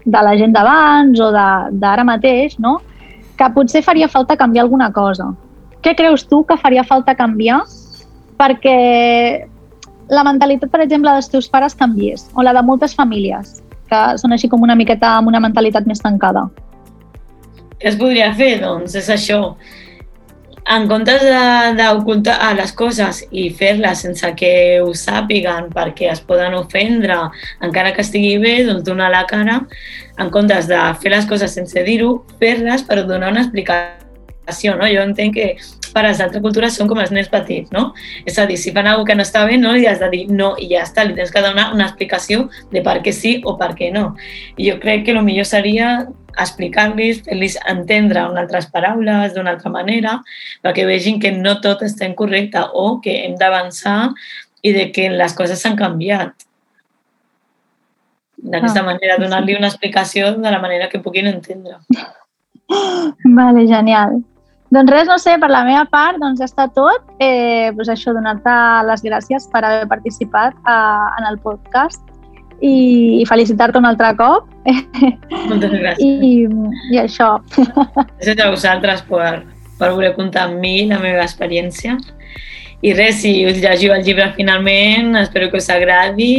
de 0.05 0.21
la 0.21 0.35
gent 0.37 0.53
d'abans 0.53 1.17
o 1.17 1.31
d'ara 1.33 2.05
mateix, 2.05 2.59
no? 2.61 2.77
que 3.37 3.49
potser 3.55 3.81
faria 3.81 4.07
falta 4.07 4.37
canviar 4.37 4.67
alguna 4.67 4.91
cosa. 4.93 5.31
Què 5.81 5.95
creus 5.97 6.27
tu 6.29 6.43
que 6.45 6.59
faria 6.61 6.85
falta 6.85 7.15
canviar 7.17 7.63
perquè 8.37 8.77
la 10.13 10.23
mentalitat, 10.27 10.69
per 10.69 10.83
exemple, 10.83 11.09
dels 11.09 11.31
teus 11.31 11.49
pares 11.49 11.73
canviés, 11.73 12.27
o 12.35 12.45
la 12.45 12.53
de 12.53 12.61
moltes 12.61 12.93
famílies, 12.93 13.63
que 13.89 14.01
són 14.21 14.35
així 14.35 14.49
com 14.51 14.61
una 14.61 14.77
miqueta 14.77 15.15
amb 15.17 15.31
una 15.31 15.41
mentalitat 15.41 15.87
més 15.89 16.03
tancada? 16.03 16.45
Què 17.79 17.89
es 17.89 17.97
podria 17.97 18.29
fer? 18.37 18.59
Doncs 18.61 18.93
és 18.99 19.09
això, 19.09 19.55
en 20.65 20.87
comptes 20.87 21.23
d'ocultar 21.77 22.37
ah, 22.39 22.53
les 22.55 22.71
coses 22.77 23.23
i 23.31 23.49
fer-les 23.57 24.03
sense 24.05 24.29
que 24.39 24.53
ho 24.81 24.93
sàpiguen 24.95 25.69
perquè 25.73 26.09
es 26.11 26.21
poden 26.23 26.55
ofendre, 26.55 27.17
encara 27.65 27.91
que 27.93 28.03
estigui 28.05 28.37
bé, 28.41 28.55
doncs 28.67 28.85
donar 28.87 29.11
la 29.11 29.25
cara, 29.29 29.59
en 30.19 30.31
comptes 30.31 30.69
de 30.71 30.79
fer 31.01 31.11
les 31.13 31.27
coses 31.27 31.51
sense 31.51 31.83
dir-ho, 31.83 32.15
fer-les 32.39 32.85
per 32.87 33.03
donar 33.03 33.33
una 33.33 33.43
explicació. 33.43 34.77
No? 34.79 34.87
Jo 34.91 35.03
entenc 35.03 35.35
que 35.35 35.53
per 35.93 36.03
les 36.07 36.19
altres 36.23 36.41
cultures 36.43 36.75
són 36.75 36.89
com 36.89 36.99
els 36.99 37.11
nens 37.13 37.29
petits, 37.31 37.69
no? 37.71 37.91
És 38.25 38.39
a 38.41 38.47
dir, 38.49 38.57
si 38.57 38.73
fan 38.75 38.89
alguna 38.89 39.07
que 39.07 39.15
no 39.19 39.23
està 39.27 39.45
bé, 39.47 39.59
no 39.61 39.75
li 39.75 39.85
has 39.87 40.01
de 40.01 40.09
dir 40.11 40.23
no 40.31 40.53
i 40.57 40.67
ja 40.71 40.81
està, 40.87 41.05
li 41.05 41.15
tens 41.15 41.31
que 41.31 41.43
donar 41.43 41.69
una 41.75 41.85
explicació 41.85 42.49
de 42.73 42.81
per 42.83 42.97
què 43.05 43.13
sí 43.15 43.37
o 43.45 43.55
per 43.59 43.73
què 43.77 43.91
no. 43.93 44.15
I 44.57 44.71
jo 44.71 44.79
crec 44.81 45.05
que 45.05 45.15
el 45.15 45.21
millor 45.23 45.47
seria 45.47 45.93
explicar-los, 46.39 47.21
fer-los 47.25 47.57
entendre 47.69 48.23
en 48.23 48.39
altres 48.39 48.69
paraules, 48.71 49.33
d'una 49.35 49.53
altra 49.55 49.71
manera, 49.73 50.17
perquè 50.63 50.85
vegin 50.87 51.19
que 51.21 51.33
no 51.35 51.59
tot 51.61 51.83
està 51.85 52.07
incorrecte 52.09 52.63
o 52.73 52.99
que 53.03 53.19
hem 53.25 53.37
d'avançar 53.39 54.13
i 54.63 54.73
de 54.75 54.89
que 54.95 55.09
les 55.11 55.35
coses 55.37 55.61
s'han 55.61 55.77
canviat. 55.79 56.33
D'aquesta 58.43 58.81
ah, 58.83 58.87
manera, 58.91 59.19
donar-li 59.21 59.55
una 59.55 59.69
explicació 59.71 60.33
de 60.35 60.51
la 60.51 60.59
manera 60.59 60.89
que 60.91 60.99
puguin 60.99 61.29
entendre. 61.31 61.79
Vale, 63.39 63.67
genial. 63.67 64.21
Doncs 64.73 64.89
res, 64.89 65.05
no 65.07 65.19
sé, 65.21 65.35
per 65.39 65.51
la 65.53 65.61
meva 65.67 65.83
part, 65.91 66.17
doncs 66.19 66.41
ja 66.41 66.47
està 66.49 66.65
tot. 66.73 67.05
Eh, 67.21 67.69
doncs 67.77 67.91
això, 67.93 68.15
donar-te 68.15 68.55
les 68.89 69.05
gràcies 69.05 69.45
per 69.51 69.61
haver 69.61 69.85
participat 69.91 70.57
eh, 70.57 71.05
en 71.19 71.29
el 71.29 71.37
podcast 71.43 72.12
i, 72.63 72.75
i 73.21 73.25
felicitar-te 73.27 73.79
un 73.81 73.87
altre 73.89 74.13
cop. 74.19 74.47
Moltes 75.49 75.73
gràcies. 75.73 76.23
I, 76.23 76.47
i 76.93 77.01
això. 77.01 77.35
Gràcies 78.21 78.39
a 78.39 78.51
vosaltres 78.53 79.03
per, 79.09 79.33
per 79.79 79.91
voler 79.91 80.13
comptar 80.15 80.47
amb 80.47 80.63
mi 80.63 80.85
la 80.89 81.01
meva 81.03 81.25
experiència. 81.27 81.97
I 82.83 82.95
res, 82.95 83.21
si 83.23 83.35
us 83.47 83.59
llegiu 83.63 83.93
el 83.95 84.03
llibre 84.03 84.31
finalment, 84.35 85.13
espero 85.21 85.49
que 85.51 85.59
us 85.59 85.69
agradi 85.71 86.33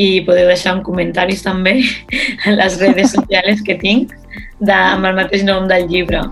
i 0.00 0.08
podeu 0.26 0.48
deixar 0.48 0.76
un 0.78 0.84
comentaris 0.86 1.42
també 1.46 1.80
a 2.46 2.56
les 2.56 2.78
redes 2.82 3.14
socials 3.18 3.62
que 3.66 3.78
tinc 3.82 4.14
de, 4.60 4.74
amb 4.74 5.10
el 5.10 5.18
mateix 5.18 5.46
nom 5.46 5.70
del 5.70 5.90
llibre. 5.90 6.24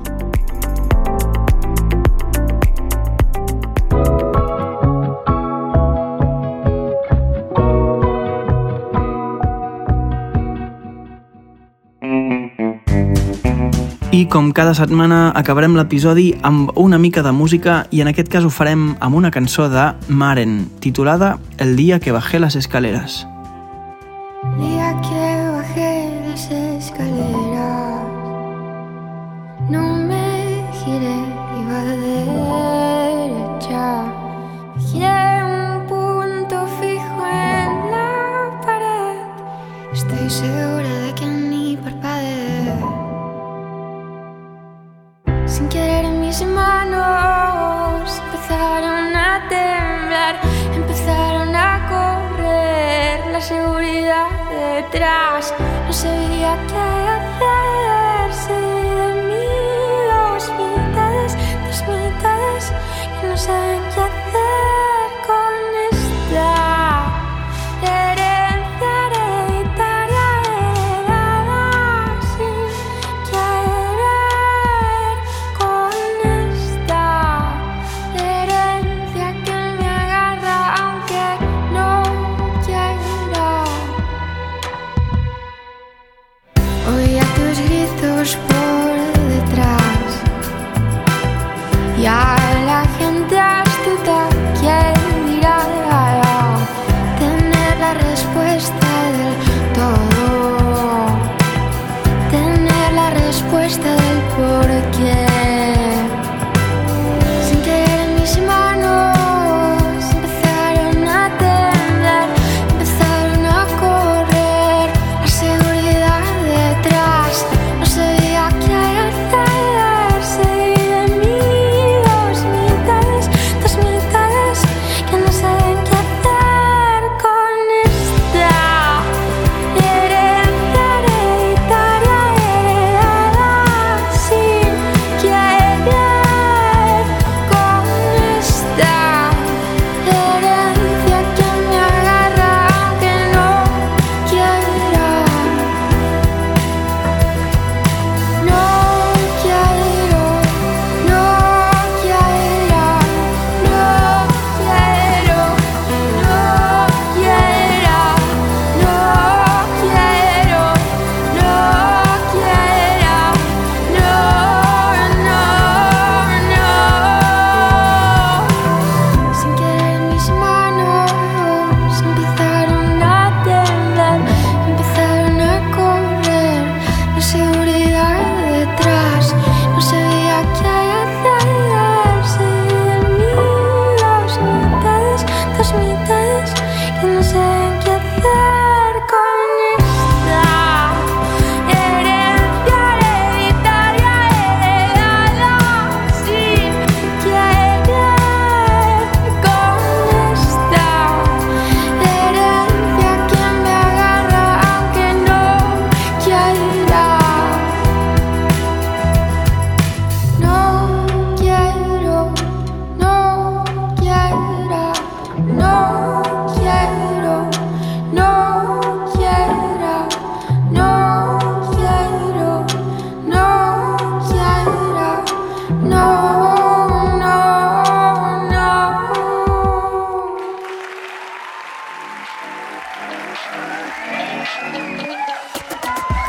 I 14.19 14.25
com 14.27 14.49
cada 14.51 14.73
setmana 14.75 15.29
acabarem 15.39 15.77
l'episodi 15.79 16.33
amb 16.43 16.73
una 16.75 16.99
mica 16.99 17.23
de 17.23 17.31
música 17.31 17.75
i 17.95 18.01
en 18.03 18.09
aquest 18.11 18.27
cas 18.33 18.43
ho 18.43 18.51
farem 18.51 18.97
amb 18.99 19.15
una 19.15 19.31
cançó 19.31 19.69
de 19.71 19.85
Maren, 20.09 20.57
titulada 20.83 21.37
El 21.57 21.77
dia 21.77 22.01
que 22.01 22.11
bajé 22.11 22.41
las 22.41 22.57
escaleras. 22.57 23.29
Día 24.59 24.91
que 25.07 25.51
bajé 25.55 26.11
las 26.27 26.51
escaleras 26.51 28.03
No 29.71 29.87
me 30.09 30.67
giré, 30.83 31.38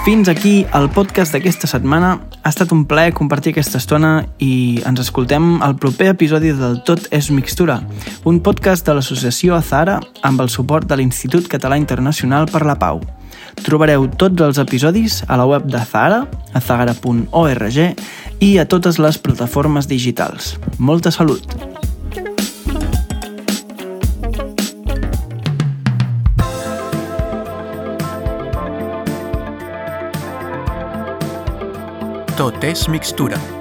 Fins 0.09 0.25
aquí 0.25 0.65
el 0.73 0.87
podcast 0.89 1.35
d'aquesta 1.35 1.67
setmana. 1.69 2.15
Ha 2.41 2.49
estat 2.49 2.71
un 2.73 2.79
plaer 2.89 3.11
compartir 3.13 3.51
aquesta 3.53 3.77
estona 3.77 4.23
i 4.41 4.81
ens 4.89 5.03
escoltem 5.03 5.59
al 5.61 5.75
proper 5.77 6.07
episodi 6.15 6.49
del 6.57 6.79
Tot 6.87 7.05
és 7.13 7.27
Mixtura, 7.29 7.75
un 8.25 8.39
podcast 8.41 8.89
de 8.89 8.95
l'associació 8.97 9.53
Azahara 9.53 9.99
amb 10.25 10.41
el 10.41 10.49
suport 10.49 10.89
de 10.89 10.97
l'Institut 10.97 11.45
Català 11.51 11.77
Internacional 11.77 12.49
per 12.49 12.63
la 12.65 12.79
Pau. 12.81 13.03
Trobareu 13.61 14.09
tots 14.09 14.41
els 14.47 14.57
episodis 14.57 15.21
a 15.27 15.37
la 15.37 15.45
web 15.45 15.69
d'Azahara, 15.69 16.23
azahara.org 16.57 17.77
i 18.41 18.55
a 18.57 18.65
totes 18.65 18.97
les 18.97 19.21
plataformes 19.21 19.85
digitals. 19.93 20.55
Molta 20.79 21.13
salut! 21.13 21.78
Tot 32.39 32.63
és 32.63 32.87
mixtura. 32.87 33.58